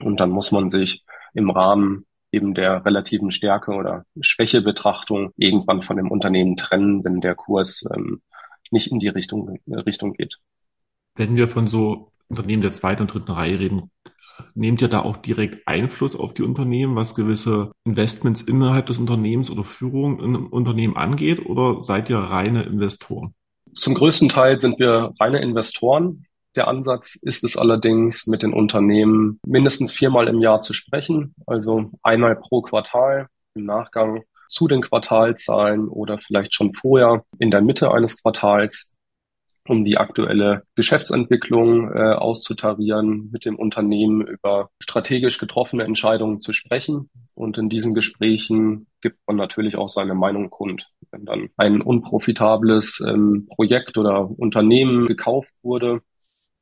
Und 0.00 0.20
dann 0.20 0.30
muss 0.30 0.52
man 0.52 0.70
sich 0.70 1.04
im 1.34 1.50
Rahmen 1.50 2.06
eben 2.30 2.54
der 2.54 2.84
relativen 2.84 3.30
Stärke 3.30 3.72
oder 3.72 4.04
Schwächebetrachtung 4.20 5.32
irgendwann 5.36 5.82
von 5.82 5.96
dem 5.96 6.10
Unternehmen 6.10 6.56
trennen, 6.56 7.04
wenn 7.04 7.20
der 7.20 7.34
Kurs 7.34 7.84
ähm, 7.94 8.22
nicht 8.70 8.90
in 8.90 8.98
die 8.98 9.08
Richtung, 9.08 9.58
Richtung 9.66 10.14
geht. 10.14 10.38
Wenn 11.14 11.36
wir 11.36 11.46
von 11.46 11.68
so 11.68 12.10
Unternehmen 12.28 12.62
der 12.62 12.72
zweiten 12.72 13.02
und 13.02 13.12
dritten 13.12 13.32
Reihe 13.32 13.58
reden, 13.58 13.90
Nehmt 14.54 14.82
ihr 14.82 14.88
da 14.88 15.00
auch 15.00 15.16
direkt 15.16 15.66
Einfluss 15.66 16.16
auf 16.16 16.34
die 16.34 16.42
Unternehmen, 16.42 16.96
was 16.96 17.14
gewisse 17.14 17.72
Investments 17.84 18.42
innerhalb 18.42 18.86
des 18.86 18.98
Unternehmens 18.98 19.50
oder 19.50 19.64
Führung 19.64 20.20
im 20.20 20.46
Unternehmen 20.46 20.96
angeht, 20.96 21.46
oder 21.46 21.82
seid 21.82 22.10
ihr 22.10 22.18
reine 22.18 22.62
Investoren? 22.62 23.34
Zum 23.74 23.94
größten 23.94 24.28
Teil 24.28 24.60
sind 24.60 24.78
wir 24.78 25.12
reine 25.18 25.40
Investoren. 25.40 26.26
Der 26.56 26.68
Ansatz 26.68 27.14
ist 27.14 27.42
es 27.44 27.56
allerdings, 27.56 28.26
mit 28.26 28.42
den 28.42 28.52
Unternehmen 28.52 29.40
mindestens 29.46 29.92
viermal 29.92 30.28
im 30.28 30.40
Jahr 30.40 30.60
zu 30.60 30.74
sprechen, 30.74 31.34
also 31.46 31.90
einmal 32.02 32.36
pro 32.36 32.60
Quartal 32.60 33.28
im 33.54 33.64
Nachgang 33.64 34.24
zu 34.48 34.68
den 34.68 34.82
Quartalzahlen 34.82 35.88
oder 35.88 36.18
vielleicht 36.18 36.54
schon 36.54 36.74
vorher 36.74 37.24
in 37.38 37.50
der 37.50 37.62
Mitte 37.62 37.90
eines 37.90 38.20
Quartals 38.20 38.91
um 39.68 39.84
die 39.84 39.96
aktuelle 39.96 40.64
Geschäftsentwicklung 40.74 41.92
äh, 41.92 42.14
auszutarieren, 42.14 43.30
mit 43.32 43.44
dem 43.44 43.56
Unternehmen 43.56 44.26
über 44.26 44.70
strategisch 44.80 45.38
getroffene 45.38 45.84
Entscheidungen 45.84 46.40
zu 46.40 46.52
sprechen. 46.52 47.10
Und 47.34 47.58
in 47.58 47.68
diesen 47.68 47.94
Gesprächen 47.94 48.88
gibt 49.00 49.18
man 49.26 49.36
natürlich 49.36 49.76
auch 49.76 49.88
seine 49.88 50.14
Meinung 50.14 50.50
kund. 50.50 50.88
Wenn 51.10 51.24
dann 51.24 51.48
ein 51.56 51.80
unprofitables 51.80 53.04
ähm, 53.06 53.46
Projekt 53.54 53.96
oder 53.98 54.28
Unternehmen 54.28 55.06
gekauft 55.06 55.50
wurde, 55.62 56.00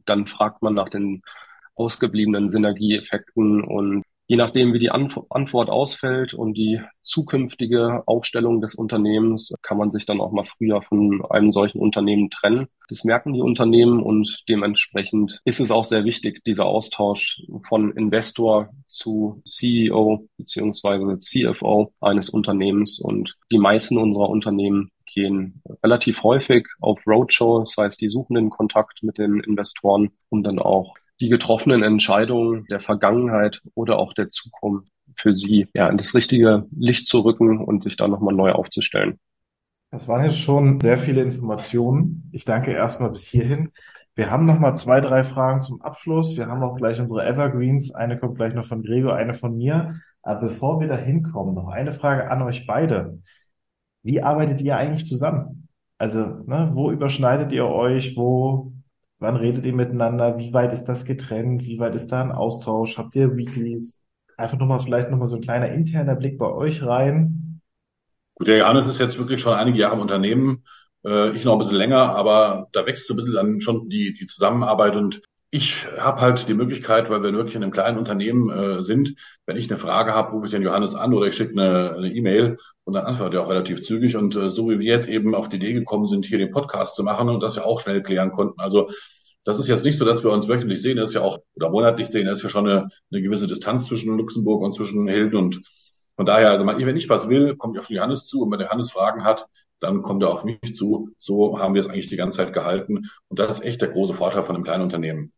dann 0.04 0.26
fragt 0.26 0.62
man 0.62 0.74
nach 0.74 0.88
den 0.88 1.22
ausgebliebenen 1.74 2.48
Synergieeffekten 2.48 3.62
und 3.62 4.04
Je 4.30 4.36
nachdem, 4.36 4.72
wie 4.72 4.78
die 4.78 4.92
Antwort 4.92 5.70
ausfällt 5.70 6.34
und 6.34 6.54
die 6.54 6.80
zukünftige 7.02 8.04
Aufstellung 8.06 8.60
des 8.60 8.76
Unternehmens, 8.76 9.52
kann 9.60 9.76
man 9.76 9.90
sich 9.90 10.06
dann 10.06 10.20
auch 10.20 10.30
mal 10.30 10.44
früher 10.44 10.82
von 10.82 11.24
einem 11.28 11.50
solchen 11.50 11.80
Unternehmen 11.80 12.30
trennen. 12.30 12.68
Das 12.88 13.02
merken 13.02 13.32
die 13.32 13.40
Unternehmen 13.40 14.00
und 14.00 14.44
dementsprechend 14.48 15.40
ist 15.44 15.58
es 15.58 15.72
auch 15.72 15.84
sehr 15.84 16.04
wichtig, 16.04 16.44
dieser 16.44 16.66
Austausch 16.66 17.42
von 17.68 17.90
Investor 17.96 18.68
zu 18.86 19.42
CEO 19.44 20.28
beziehungsweise 20.36 21.18
CFO 21.18 21.92
eines 22.00 22.30
Unternehmens. 22.30 23.00
Und 23.00 23.36
die 23.50 23.58
meisten 23.58 23.98
unserer 23.98 24.28
Unternehmen 24.28 24.92
gehen 25.12 25.60
relativ 25.82 26.22
häufig 26.22 26.68
auf 26.80 27.00
Roadshow, 27.04 27.58
das 27.58 27.74
heißt, 27.76 28.00
die 28.00 28.08
suchen 28.08 28.36
den 28.36 28.50
Kontakt 28.50 29.02
mit 29.02 29.18
den 29.18 29.40
Investoren, 29.40 30.10
um 30.28 30.44
dann 30.44 30.60
auch 30.60 30.94
die 31.20 31.28
getroffenen 31.28 31.82
Entscheidungen 31.82 32.66
der 32.70 32.80
Vergangenheit 32.80 33.60
oder 33.74 33.98
auch 33.98 34.12
der 34.12 34.30
Zukunft 34.30 34.90
für 35.16 35.34
sie 35.34 35.68
ja 35.74 35.88
in 35.88 35.98
das 35.98 36.14
richtige 36.14 36.66
Licht 36.76 37.06
zu 37.06 37.20
rücken 37.20 37.62
und 37.62 37.82
sich 37.82 37.96
da 37.96 38.08
nochmal 38.08 38.34
neu 38.34 38.52
aufzustellen. 38.52 39.18
Das 39.90 40.06
waren 40.06 40.24
jetzt 40.24 40.38
schon 40.38 40.80
sehr 40.80 40.96
viele 40.96 41.22
Informationen. 41.22 42.30
Ich 42.32 42.44
danke 42.44 42.72
erstmal 42.72 43.10
bis 43.10 43.26
hierhin. 43.26 43.70
Wir 44.14 44.30
haben 44.30 44.46
noch 44.46 44.58
mal 44.58 44.74
zwei, 44.74 45.00
drei 45.00 45.24
Fragen 45.24 45.62
zum 45.62 45.82
Abschluss. 45.82 46.36
Wir 46.36 46.46
haben 46.46 46.62
auch 46.62 46.76
gleich 46.76 47.00
unsere 47.00 47.26
Evergreens. 47.26 47.92
Eine 47.94 48.18
kommt 48.18 48.36
gleich 48.36 48.54
noch 48.54 48.66
von 48.66 48.82
Gregor, 48.82 49.14
eine 49.14 49.34
von 49.34 49.56
mir. 49.56 50.00
Aber 50.22 50.40
bevor 50.40 50.80
wir 50.80 50.88
da 50.88 50.96
hinkommen, 50.96 51.54
noch 51.54 51.68
eine 51.68 51.92
Frage 51.92 52.30
an 52.30 52.42
euch 52.42 52.66
beide. 52.66 53.18
Wie 54.02 54.22
arbeitet 54.22 54.60
ihr 54.60 54.76
eigentlich 54.76 55.06
zusammen? 55.06 55.68
Also, 55.98 56.20
ne, 56.46 56.70
wo 56.72 56.90
überschneidet 56.90 57.52
ihr 57.52 57.66
euch? 57.66 58.16
Wo 58.16 58.72
Wann 59.20 59.36
redet 59.36 59.66
ihr 59.66 59.74
miteinander? 59.74 60.38
Wie 60.38 60.54
weit 60.54 60.72
ist 60.72 60.84
das 60.84 61.04
getrennt? 61.04 61.66
Wie 61.66 61.78
weit 61.78 61.94
ist 61.94 62.08
da 62.08 62.22
ein 62.22 62.32
Austausch? 62.32 62.96
Habt 62.96 63.14
ihr 63.14 63.36
Weeklies? 63.36 63.98
Einfach 64.38 64.58
nochmal 64.58 64.80
vielleicht 64.80 65.10
nochmal 65.10 65.26
so 65.26 65.36
ein 65.36 65.42
kleiner 65.42 65.68
interner 65.68 66.16
Blick 66.16 66.38
bei 66.38 66.50
euch 66.50 66.82
rein. 66.82 67.60
Gut, 68.34 68.48
der 68.48 68.56
Johannes 68.56 68.86
ist 68.86 68.98
jetzt 68.98 69.18
wirklich 69.18 69.42
schon 69.42 69.52
einige 69.52 69.78
Jahre 69.78 69.96
im 69.96 70.00
Unternehmen. 70.00 70.64
Äh, 71.04 71.36
ich 71.36 71.44
noch 71.44 71.52
ein 71.52 71.58
bisschen 71.58 71.76
länger, 71.76 72.16
aber 72.16 72.68
da 72.72 72.86
wächst 72.86 73.06
so 73.06 73.12
ein 73.12 73.16
bisschen 73.18 73.34
dann 73.34 73.60
schon 73.60 73.90
die, 73.90 74.14
die 74.14 74.26
Zusammenarbeit 74.26 74.96
und 74.96 75.20
ich 75.52 75.86
habe 75.98 76.20
halt 76.20 76.48
die 76.48 76.54
Möglichkeit, 76.54 77.10
weil 77.10 77.22
wir 77.22 77.32
wirklich 77.32 77.56
in 77.56 77.64
einem 77.64 77.72
kleinen 77.72 77.98
Unternehmen 77.98 78.50
äh, 78.50 78.82
sind, 78.84 79.14
wenn 79.46 79.56
ich 79.56 79.68
eine 79.68 79.80
Frage 79.80 80.14
habe, 80.14 80.30
rufe 80.30 80.46
ich 80.46 80.52
den 80.52 80.62
Johannes 80.62 80.94
an 80.94 81.12
oder 81.12 81.26
ich 81.26 81.34
schicke 81.34 81.60
eine 81.60 82.08
E-Mail 82.08 82.44
e 82.44 82.56
und 82.84 82.94
dann 82.94 83.04
antwortet 83.04 83.34
er 83.34 83.42
auch 83.42 83.50
relativ 83.50 83.82
zügig. 83.82 84.16
Und 84.16 84.36
äh, 84.36 84.48
so 84.48 84.70
wie 84.70 84.78
wir 84.78 84.86
jetzt 84.86 85.08
eben 85.08 85.34
auf 85.34 85.48
die 85.48 85.56
Idee 85.56 85.72
gekommen 85.72 86.06
sind, 86.06 86.24
hier 86.24 86.38
den 86.38 86.50
Podcast 86.50 86.94
zu 86.94 87.02
machen 87.02 87.28
und 87.28 87.42
das 87.42 87.56
ja 87.56 87.64
auch 87.64 87.80
schnell 87.80 88.02
klären 88.02 88.30
konnten. 88.30 88.60
Also 88.60 88.90
das 89.42 89.58
ist 89.58 89.68
jetzt 89.68 89.84
nicht 89.84 89.98
so, 89.98 90.04
dass 90.04 90.22
wir 90.22 90.30
uns 90.30 90.46
wöchentlich 90.46 90.82
sehen, 90.82 90.98
das 90.98 91.10
ist 91.10 91.14
ja 91.14 91.22
auch, 91.22 91.38
oder 91.54 91.70
monatlich 91.70 92.08
sehen, 92.08 92.26
das 92.26 92.38
ist 92.38 92.44
ja 92.44 92.50
schon 92.50 92.68
eine, 92.68 92.88
eine 93.10 93.22
gewisse 93.22 93.48
Distanz 93.48 93.86
zwischen 93.86 94.16
Luxemburg 94.16 94.62
und 94.62 94.72
zwischen 94.72 95.08
Hilden. 95.08 95.36
Und 95.36 95.62
von 96.14 96.26
daher, 96.26 96.50
also 96.50 96.64
wenn 96.66 96.96
ich 96.96 97.08
was 97.08 97.28
will, 97.28 97.56
komme 97.56 97.74
ich 97.74 97.80
auf 97.80 97.90
Johannes 97.90 98.26
zu 98.26 98.42
und 98.42 98.52
wenn 98.52 98.58
der 98.58 98.68
Johannes 98.68 98.92
Fragen 98.92 99.24
hat, 99.24 99.46
dann 99.80 100.02
kommt 100.02 100.22
er 100.22 100.30
auf 100.30 100.44
mich 100.44 100.60
zu. 100.74 101.10
So 101.18 101.58
haben 101.58 101.74
wir 101.74 101.80
es 101.80 101.88
eigentlich 101.88 102.08
die 102.08 102.16
ganze 102.16 102.38
Zeit 102.38 102.52
gehalten. 102.52 103.08
Und 103.28 103.38
das 103.38 103.54
ist 103.54 103.64
echt 103.64 103.80
der 103.80 103.88
große 103.88 104.14
Vorteil 104.14 104.44
von 104.44 104.54
einem 104.54 104.64
kleinen 104.64 104.82
Unternehmen. 104.82 105.32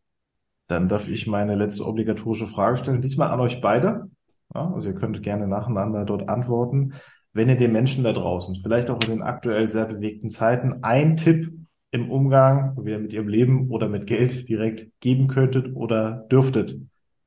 Dann 0.73 0.89
darf 0.89 1.07
ich 1.07 1.27
meine 1.27 1.53
letzte 1.53 1.85
obligatorische 1.85 2.47
Frage 2.47 2.77
stellen, 2.77 2.99
diesmal 2.99 3.29
an 3.29 3.39
euch 3.39 3.61
beide. 3.61 4.09
Ja, 4.55 4.71
also 4.73 4.87
ihr 4.87 4.95
könnt 4.95 5.21
gerne 5.21 5.47
nacheinander 5.47 6.03
dort 6.03 6.29
antworten. 6.29 6.95
Wenn 7.31 7.47
ihr 7.47 7.57
den 7.57 7.71
Menschen 7.71 8.03
da 8.03 8.11
draußen, 8.11 8.55
vielleicht 8.55 8.89
auch 8.89 8.99
in 9.03 9.11
den 9.11 9.21
aktuell 9.21 9.69
sehr 9.69 9.85
bewegten 9.85 10.31
Zeiten, 10.31 10.83
ein 10.83 11.15
Tipp 11.15 11.53
im 11.91 12.09
Umgang 12.09 12.75
wieder 12.83 12.97
mit 12.97 13.13
ihrem 13.13 13.27
Leben 13.27 13.69
oder 13.69 13.87
mit 13.87 14.07
Geld 14.07 14.49
direkt 14.49 14.89
geben 14.99 15.27
könntet 15.27 15.75
oder 15.75 16.25
dürftet, 16.31 16.75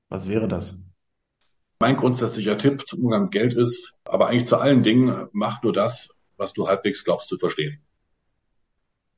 was 0.09 0.29
wäre 0.29 0.49
das? 0.49 0.85
Mein 1.79 1.97
grundsätzlicher 1.97 2.59
Tipp 2.59 2.83
zum 2.89 3.05
Umgang 3.05 3.23
mit 3.25 3.31
Geld 3.31 3.55
ist, 3.55 3.95
aber 4.05 4.27
eigentlich 4.27 4.47
zu 4.47 4.57
allen 4.57 4.83
Dingen, 4.83 5.29
mach 5.31 5.63
nur 5.63 5.73
das, 5.73 6.09
was 6.37 6.53
du 6.53 6.67
halbwegs 6.67 7.05
glaubst 7.05 7.29
zu 7.29 7.39
verstehen. 7.39 7.79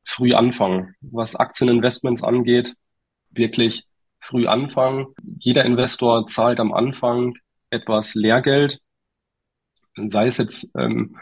Früh 0.04 0.34
anfangen. 0.34 0.96
Was 1.00 1.34
Aktieninvestments 1.34 2.22
angeht, 2.22 2.74
wirklich 3.30 3.88
früh 4.20 4.46
anfangen. 4.46 5.06
Jeder 5.38 5.64
Investor 5.64 6.26
zahlt 6.26 6.60
am 6.60 6.72
Anfang 6.72 7.34
etwas 7.70 8.14
Lehrgeld, 8.14 8.80
sei 9.96 10.26
es 10.26 10.36
jetzt 10.38 10.72
ähm, 10.76 11.18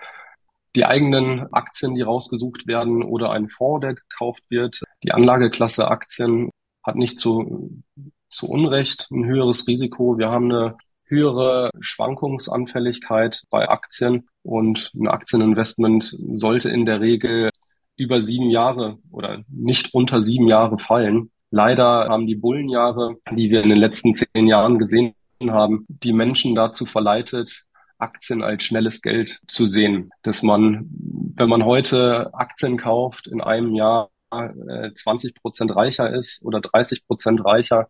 die 0.75 0.85
eigenen 0.85 1.53
Aktien, 1.53 1.95
die 1.95 2.03
rausgesucht 2.03 2.67
werden 2.67 3.03
oder 3.03 3.31
ein 3.31 3.49
Fonds, 3.49 3.81
der 3.81 3.95
gekauft 3.95 4.43
wird. 4.51 4.83
Die 5.03 5.13
Anlageklasse 5.13 5.89
Aktien 5.89 6.51
hat 6.85 6.97
nicht 6.97 7.19
zu, 7.19 7.83
zu 8.29 8.49
Unrecht 8.49 9.09
ein 9.11 9.25
höheres 9.25 9.67
Risiko. 9.67 10.19
Wir 10.19 10.29
haben 10.29 10.53
eine 10.53 10.77
höhere 11.05 11.71
Schwankungsanfälligkeit 11.81 13.45
bei 13.49 13.69
Aktien 13.69 14.29
und 14.43 14.91
ein 14.95 15.09
Aktieninvestment 15.09 16.15
sollte 16.33 16.69
in 16.69 16.85
der 16.85 17.01
Regel 17.01 17.51
über 17.97 18.21
sieben 18.21 18.51
Jahre 18.51 18.99
oder 19.11 19.43
nicht 19.49 19.95
unter 19.95 20.21
sieben 20.21 20.49
Jahre 20.49 20.79
fallen. 20.79 21.31
Leider 21.57 22.09
haben 22.11 22.27
die 22.27 22.35
Bullenjahre, 22.35 23.17
die 23.33 23.49
wir 23.49 23.63
in 23.63 23.71
den 23.71 23.79
letzten 23.79 24.15
zehn 24.15 24.47
Jahren 24.47 24.79
gesehen 24.79 25.15
haben, 25.41 25.87
die 25.89 26.13
Menschen 26.13 26.55
dazu 26.55 26.85
verleitet, 26.85 27.65
Aktien 27.97 28.43
als 28.43 28.65
schnelles 28.65 29.01
Geld 29.01 29.41
zu 29.47 29.65
sehen. 29.65 30.11
Dass 30.21 30.43
man, 30.43 30.87
wenn 31.35 31.49
man 31.49 31.65
heute 31.65 32.29
Aktien 32.35 32.77
kauft, 32.77 33.27
in 33.27 33.41
einem 33.41 33.75
Jahr 33.75 34.11
20 34.31 35.31
äh, 35.31 35.41
Prozent 35.41 35.75
reicher 35.75 36.13
ist 36.13 36.45
oder 36.45 36.61
30 36.61 37.07
Prozent 37.07 37.43
reicher, 37.43 37.89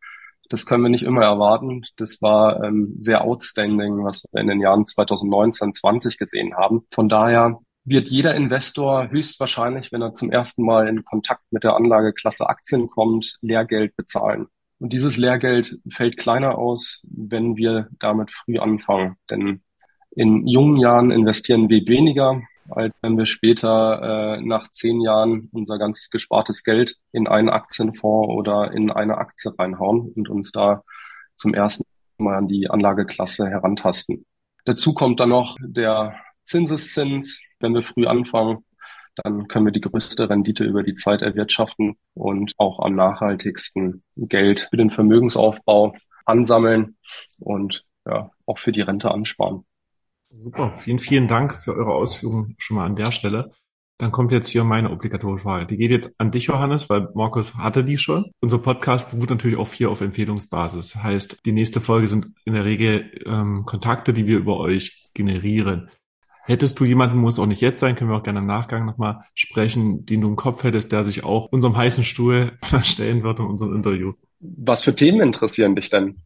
das 0.49 0.65
können 0.65 0.85
wir 0.85 0.89
nicht 0.89 1.03
immer 1.03 1.25
erwarten. 1.25 1.83
Das 1.97 2.23
war 2.23 2.63
ähm, 2.63 2.93
sehr 2.97 3.23
outstanding, 3.23 4.05
was 4.05 4.23
wir 4.31 4.43
in 4.43 4.47
den 4.47 4.61
Jahren 4.61 4.87
2019, 4.87 5.75
20 5.75 6.19
gesehen 6.19 6.55
haben. 6.57 6.87
Von 6.93 7.09
daher 7.09 7.59
wird 7.87 8.09
jeder 8.09 8.35
Investor 8.35 9.11
höchstwahrscheinlich, 9.11 9.93
wenn 9.93 10.03
er 10.03 10.13
zum 10.13 10.31
ersten 10.31 10.65
Mal 10.65 10.89
in 10.89 11.05
Kontakt 11.05 11.45
mit 11.51 11.65
der 11.65 11.77
Anlageklasse 11.77 12.49
Aktien 12.49 12.91
kommt, 12.91 13.39
Lehrgeld 13.41 13.97
bezahlen. 13.97 14.49
Und 14.79 14.93
dieses 14.93 15.17
Lehrgeld 15.17 15.79
fällt 15.91 16.19
kleiner 16.19 16.59
aus, 16.59 17.07
wenn 17.09 17.57
wir 17.57 17.89
damit 17.99 18.31
früh 18.33 18.59
anfangen. 18.59 19.17
Denn 19.31 19.63
in 20.11 20.47
jungen 20.47 20.77
Jahren 20.79 21.11
investieren 21.13 21.69
wir 21.71 21.87
weniger, 21.87 22.43
als 22.69 22.93
wenn 23.03 23.17
wir 23.17 23.27
später 23.27 24.37
äh, 24.37 24.41
nach 24.43 24.69
zehn 24.73 25.01
Jahren 25.01 25.49
unser 25.53 25.79
ganzes 25.79 26.11
gespartes 26.11 26.65
Geld 26.65 26.97
in 27.13 27.29
einen 27.29 27.49
Aktienfonds 27.49 28.35
oder 28.35 28.73
in 28.73 28.91
eine 28.91 29.19
Aktie 29.19 29.57
reinhauen 29.57 30.13
und 30.15 30.29
uns 30.29 30.51
da 30.51 30.83
zum 31.37 31.55
ersten 31.55 31.85
Mal 32.19 32.37
an 32.37 32.49
die 32.49 32.69
Anlageklasse 32.69 33.47
herantasten. 33.47 34.27
Dazu 34.65 34.93
kommt 34.93 35.21
dann 35.21 35.29
noch 35.29 35.57
der 35.61 36.17
Zinseszins, 36.45 37.41
wenn 37.61 37.75
wir 37.75 37.83
früh 37.83 38.07
anfangen, 38.07 38.65
dann 39.17 39.49
können 39.49 39.65
wir 39.65 39.73
die 39.73 39.81
größte 39.81 40.29
Rendite 40.29 40.65
über 40.65 40.83
die 40.83 40.95
Zeit 40.95 41.23
erwirtschaften 41.23 41.97
und 42.15 42.53
auch 42.59 42.81
am 42.81 42.95
nachhaltigsten 42.95 44.03
Geld 44.17 44.69
für 44.71 44.77
den 44.77 44.91
Vermögensaufbau 44.91 45.95
ansammeln 46.27 46.97
und 47.39 47.85
ja, 48.05 48.31
auch 48.45 48.59
für 48.59 48.73
die 48.73 48.83
Rente 48.83 49.11
ansparen. 49.11 49.65
Super, 50.31 50.73
vielen, 50.73 50.99
vielen 50.99 51.29
Dank 51.29 51.55
für 51.55 51.75
eure 51.75 51.95
Ausführungen 51.95 52.57
schon 52.59 52.77
mal 52.77 52.85
an 52.85 52.97
der 52.97 53.11
Stelle. 53.11 53.51
Dann 53.99 54.13
kommt 54.13 54.31
jetzt 54.31 54.49
hier 54.49 54.63
meine 54.63 54.91
obligatorische 54.91 55.45
Frage. 55.45 55.67
Die 55.67 55.79
geht 55.79 55.91
jetzt 55.91 56.21
an 56.21 56.31
dich, 56.31 56.47
Johannes, 56.47 56.91
weil 56.91 57.09
Markus 57.15 57.55
hatte 57.55 57.83
die 57.83 57.97
schon. 57.97 58.31
Unser 58.41 58.59
Podcast 58.59 59.11
beruht 59.11 59.31
natürlich 59.31 59.57
auch 59.57 59.73
hier 59.73 59.91
auf 59.91 60.03
Empfehlungsbasis. 60.03 60.97
Heißt, 60.97 61.39
die 61.47 61.53
nächste 61.53 61.81
Folge 61.81 62.07
sind 62.07 62.35
in 62.45 62.53
der 62.53 62.67
Regel 62.67 63.11
ähm, 63.25 63.65
Kontakte, 63.65 64.13
die 64.13 64.27
wir 64.27 64.37
über 64.37 64.59
euch 64.59 65.09
generieren. 65.15 65.89
Hättest 66.47 66.79
du 66.79 66.85
jemanden, 66.85 67.19
muss 67.19 67.41
auch 67.41 67.47
nicht 67.47 67.61
jetzt 67.61 67.81
sein, 67.81 67.97
können 67.97 68.09
wir 68.09 68.17
auch 68.17 68.23
gerne 68.23 68.39
im 68.39 68.47
Nachgang 68.47 68.87
nochmal 68.87 69.25
sprechen, 69.35 70.07
den 70.07 70.21
du 70.21 70.29
im 70.29 70.37
Kopf 70.37 70.63
hättest, 70.63 70.93
der 70.93 71.05
sich 71.05 71.25
auch 71.25 71.47
unserem 71.51 71.77
heißen 71.77 72.05
Stuhl 72.05 72.53
stellen 72.85 73.25
wird 73.25 73.41
in 73.41 73.47
unserem 73.47 73.75
Interview. 73.75 74.13
Was 74.39 74.85
für 74.85 74.95
Themen 74.95 75.21
interessieren 75.21 75.75
dich 75.75 75.91
denn? 75.91 76.23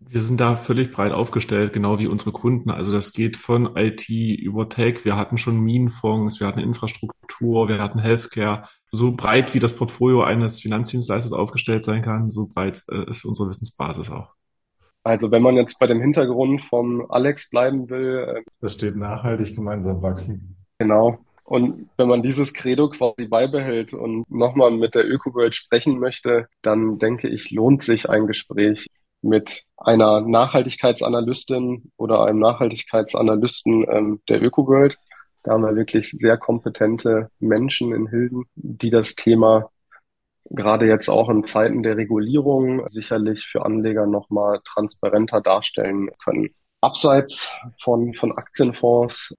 Wir 0.00 0.22
sind 0.22 0.40
da 0.40 0.56
völlig 0.56 0.90
breit 0.90 1.12
aufgestellt, 1.12 1.72
genau 1.72 2.00
wie 2.00 2.08
unsere 2.08 2.32
Kunden. 2.32 2.70
Also 2.70 2.90
das 2.90 3.12
geht 3.12 3.36
von 3.36 3.76
IT 3.76 4.08
über 4.08 4.68
Tech. 4.68 5.04
Wir 5.04 5.16
hatten 5.16 5.38
schon 5.38 5.60
Minenfonds, 5.60 6.40
wir 6.40 6.48
hatten 6.48 6.58
Infrastruktur, 6.58 7.68
wir 7.68 7.80
hatten 7.80 8.00
Healthcare. 8.00 8.64
So 8.90 9.12
breit 9.12 9.54
wie 9.54 9.60
das 9.60 9.76
Portfolio 9.76 10.24
eines 10.24 10.60
Finanzdienstleisters 10.60 11.32
aufgestellt 11.32 11.84
sein 11.84 12.02
kann, 12.02 12.28
so 12.28 12.46
breit 12.46 12.82
äh, 12.90 13.08
ist 13.08 13.24
unsere 13.24 13.50
Wissensbasis 13.50 14.10
auch. 14.10 14.34
Also 15.02 15.30
wenn 15.30 15.42
man 15.42 15.56
jetzt 15.56 15.78
bei 15.78 15.86
dem 15.86 16.00
Hintergrund 16.00 16.62
von 16.64 17.06
Alex 17.08 17.48
bleiben 17.48 17.88
will. 17.88 18.36
Äh, 18.36 18.42
da 18.60 18.68
steht 18.68 18.96
nachhaltig 18.96 19.56
gemeinsam 19.56 20.02
wachsen. 20.02 20.56
Genau. 20.78 21.18
Und 21.44 21.90
wenn 21.96 22.08
man 22.08 22.22
dieses 22.22 22.54
Credo 22.54 22.88
quasi 22.90 23.26
beibehält 23.26 23.92
und 23.92 24.30
nochmal 24.30 24.70
mit 24.70 24.94
der 24.94 25.08
ÖkoWorld 25.08 25.54
sprechen 25.54 25.98
möchte, 25.98 26.46
dann 26.62 26.98
denke 26.98 27.28
ich, 27.28 27.50
lohnt 27.50 27.82
sich 27.82 28.08
ein 28.08 28.28
Gespräch 28.28 28.86
mit 29.20 29.64
einer 29.76 30.20
Nachhaltigkeitsanalystin 30.20 31.90
oder 31.96 32.24
einem 32.24 32.38
Nachhaltigkeitsanalysten 32.38 33.84
ähm, 33.90 34.20
der 34.28 34.42
ÖkoWorld. 34.42 34.96
Da 35.42 35.52
haben 35.52 35.62
wir 35.62 35.74
wirklich 35.74 36.10
sehr 36.10 36.36
kompetente 36.36 37.30
Menschen 37.40 37.92
in 37.94 38.06
Hilden, 38.06 38.44
die 38.54 38.90
das 38.90 39.14
Thema 39.14 39.70
gerade 40.50 40.86
jetzt 40.86 41.08
auch 41.08 41.28
in 41.28 41.44
Zeiten 41.44 41.82
der 41.82 41.96
Regulierung 41.96 42.86
sicherlich 42.88 43.46
für 43.46 43.64
Anleger 43.64 44.06
nochmal 44.06 44.60
transparenter 44.64 45.40
darstellen 45.40 46.10
können. 46.22 46.50
Abseits 46.80 47.52
von, 47.82 48.14
von 48.14 48.32
Aktienfonds, 48.32 49.34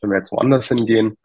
wenn 0.00 0.10
wir 0.10 0.18
jetzt 0.18 0.32
woanders 0.32 0.68
hingehen, 0.68 1.16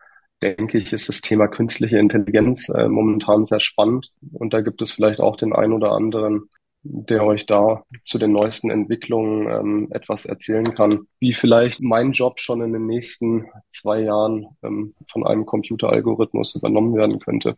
denke 0.41 0.77
ich, 0.77 0.93
ist 0.93 1.09
das 1.09 1.21
Thema 1.21 1.47
künstliche 1.47 1.97
Intelligenz 1.97 2.69
äh, 2.69 2.87
momentan 2.87 3.45
sehr 3.45 3.59
spannend. 3.59 4.11
Und 4.33 4.53
da 4.53 4.61
gibt 4.61 4.81
es 4.81 4.91
vielleicht 4.91 5.19
auch 5.19 5.35
den 5.35 5.53
einen 5.53 5.73
oder 5.73 5.91
anderen 5.91 6.49
der 6.83 7.23
euch 7.23 7.45
da 7.45 7.83
zu 8.05 8.17
den 8.17 8.31
neuesten 8.31 8.69
Entwicklungen 8.69 9.47
ähm, 9.47 9.87
etwas 9.91 10.25
erzählen 10.25 10.73
kann, 10.73 11.07
wie 11.19 11.33
vielleicht 11.33 11.81
mein 11.81 12.13
Job 12.13 12.39
schon 12.39 12.61
in 12.61 12.71
den 12.71 12.85
nächsten 12.85 13.47
zwei 13.73 14.01
Jahren 14.01 14.47
ähm, 14.63 14.93
von 15.09 15.25
einem 15.25 15.45
Computeralgorithmus 15.45 16.55
übernommen 16.55 16.95
werden 16.95 17.19
könnte. 17.19 17.57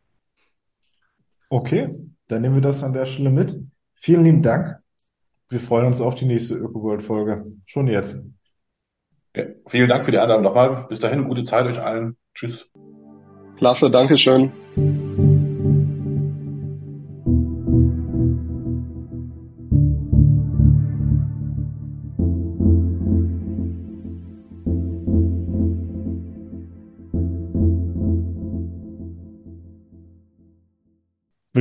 Okay, 1.51 1.93
dann 2.29 2.43
nehmen 2.43 2.55
wir 2.55 2.61
das 2.61 2.81
an 2.81 2.93
der 2.93 3.03
Stelle 3.03 3.29
mit. 3.29 3.59
Vielen 3.93 4.23
lieben 4.23 4.41
Dank. 4.41 4.77
Wir 5.49 5.59
freuen 5.59 5.87
uns 5.87 5.99
auf 5.99 6.15
die 6.15 6.25
nächste 6.25 6.55
ÖkoWorld-Folge. 6.55 7.45
Schon 7.65 7.87
jetzt. 7.87 8.23
Ja, 9.35 9.43
vielen 9.67 9.89
Dank 9.89 10.05
für 10.05 10.11
die 10.11 10.19
Einladung 10.19 10.43
nochmal. 10.43 10.85
Bis 10.87 11.01
dahin, 11.01 11.27
gute 11.27 11.43
Zeit 11.43 11.65
euch 11.65 11.81
allen. 11.81 12.15
Tschüss. 12.33 12.71
Klasse, 13.57 13.91
Dankeschön. 13.91 14.53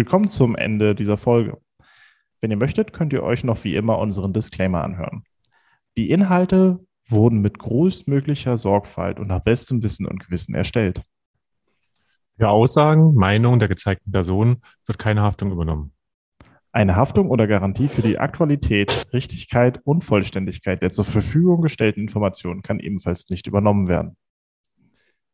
Willkommen 0.00 0.28
zum 0.28 0.56
Ende 0.56 0.94
dieser 0.94 1.18
Folge. 1.18 1.60
Wenn 2.40 2.50
ihr 2.50 2.56
möchtet, 2.56 2.94
könnt 2.94 3.12
ihr 3.12 3.22
euch 3.22 3.44
noch 3.44 3.64
wie 3.64 3.76
immer 3.76 3.98
unseren 3.98 4.32
Disclaimer 4.32 4.82
anhören. 4.82 5.24
Die 5.98 6.08
Inhalte 6.10 6.80
wurden 7.06 7.42
mit 7.42 7.58
größtmöglicher 7.58 8.56
Sorgfalt 8.56 9.20
und 9.20 9.26
nach 9.26 9.40
bestem 9.40 9.82
Wissen 9.82 10.06
und 10.06 10.24
Gewissen 10.24 10.54
erstellt. 10.54 11.02
Für 12.38 12.48
Aussagen, 12.48 13.12
Meinungen 13.14 13.58
der 13.58 13.68
gezeigten 13.68 14.10
Personen 14.10 14.62
wird 14.86 14.98
keine 14.98 15.20
Haftung 15.20 15.52
übernommen. 15.52 15.92
Eine 16.72 16.96
Haftung 16.96 17.28
oder 17.28 17.46
Garantie 17.46 17.88
für 17.88 18.00
die 18.00 18.18
Aktualität, 18.18 19.06
Richtigkeit 19.12 19.82
und 19.84 20.02
Vollständigkeit 20.02 20.80
der 20.80 20.92
zur 20.92 21.04
Verfügung 21.04 21.60
gestellten 21.60 22.00
Informationen 22.00 22.62
kann 22.62 22.80
ebenfalls 22.80 23.28
nicht 23.28 23.46
übernommen 23.46 23.86
werden. 23.86 24.16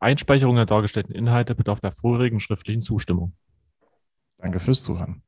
Einspeicherung 0.00 0.56
der 0.56 0.66
dargestellten 0.66 1.14
Inhalte 1.14 1.54
bedarf 1.54 1.80
der 1.80 1.92
vorherigen 1.92 2.40
schriftlichen 2.40 2.80
Zustimmung. 2.82 3.34
Danke 4.38 4.58
fürs 4.58 4.82
Zuhören. 4.82 5.22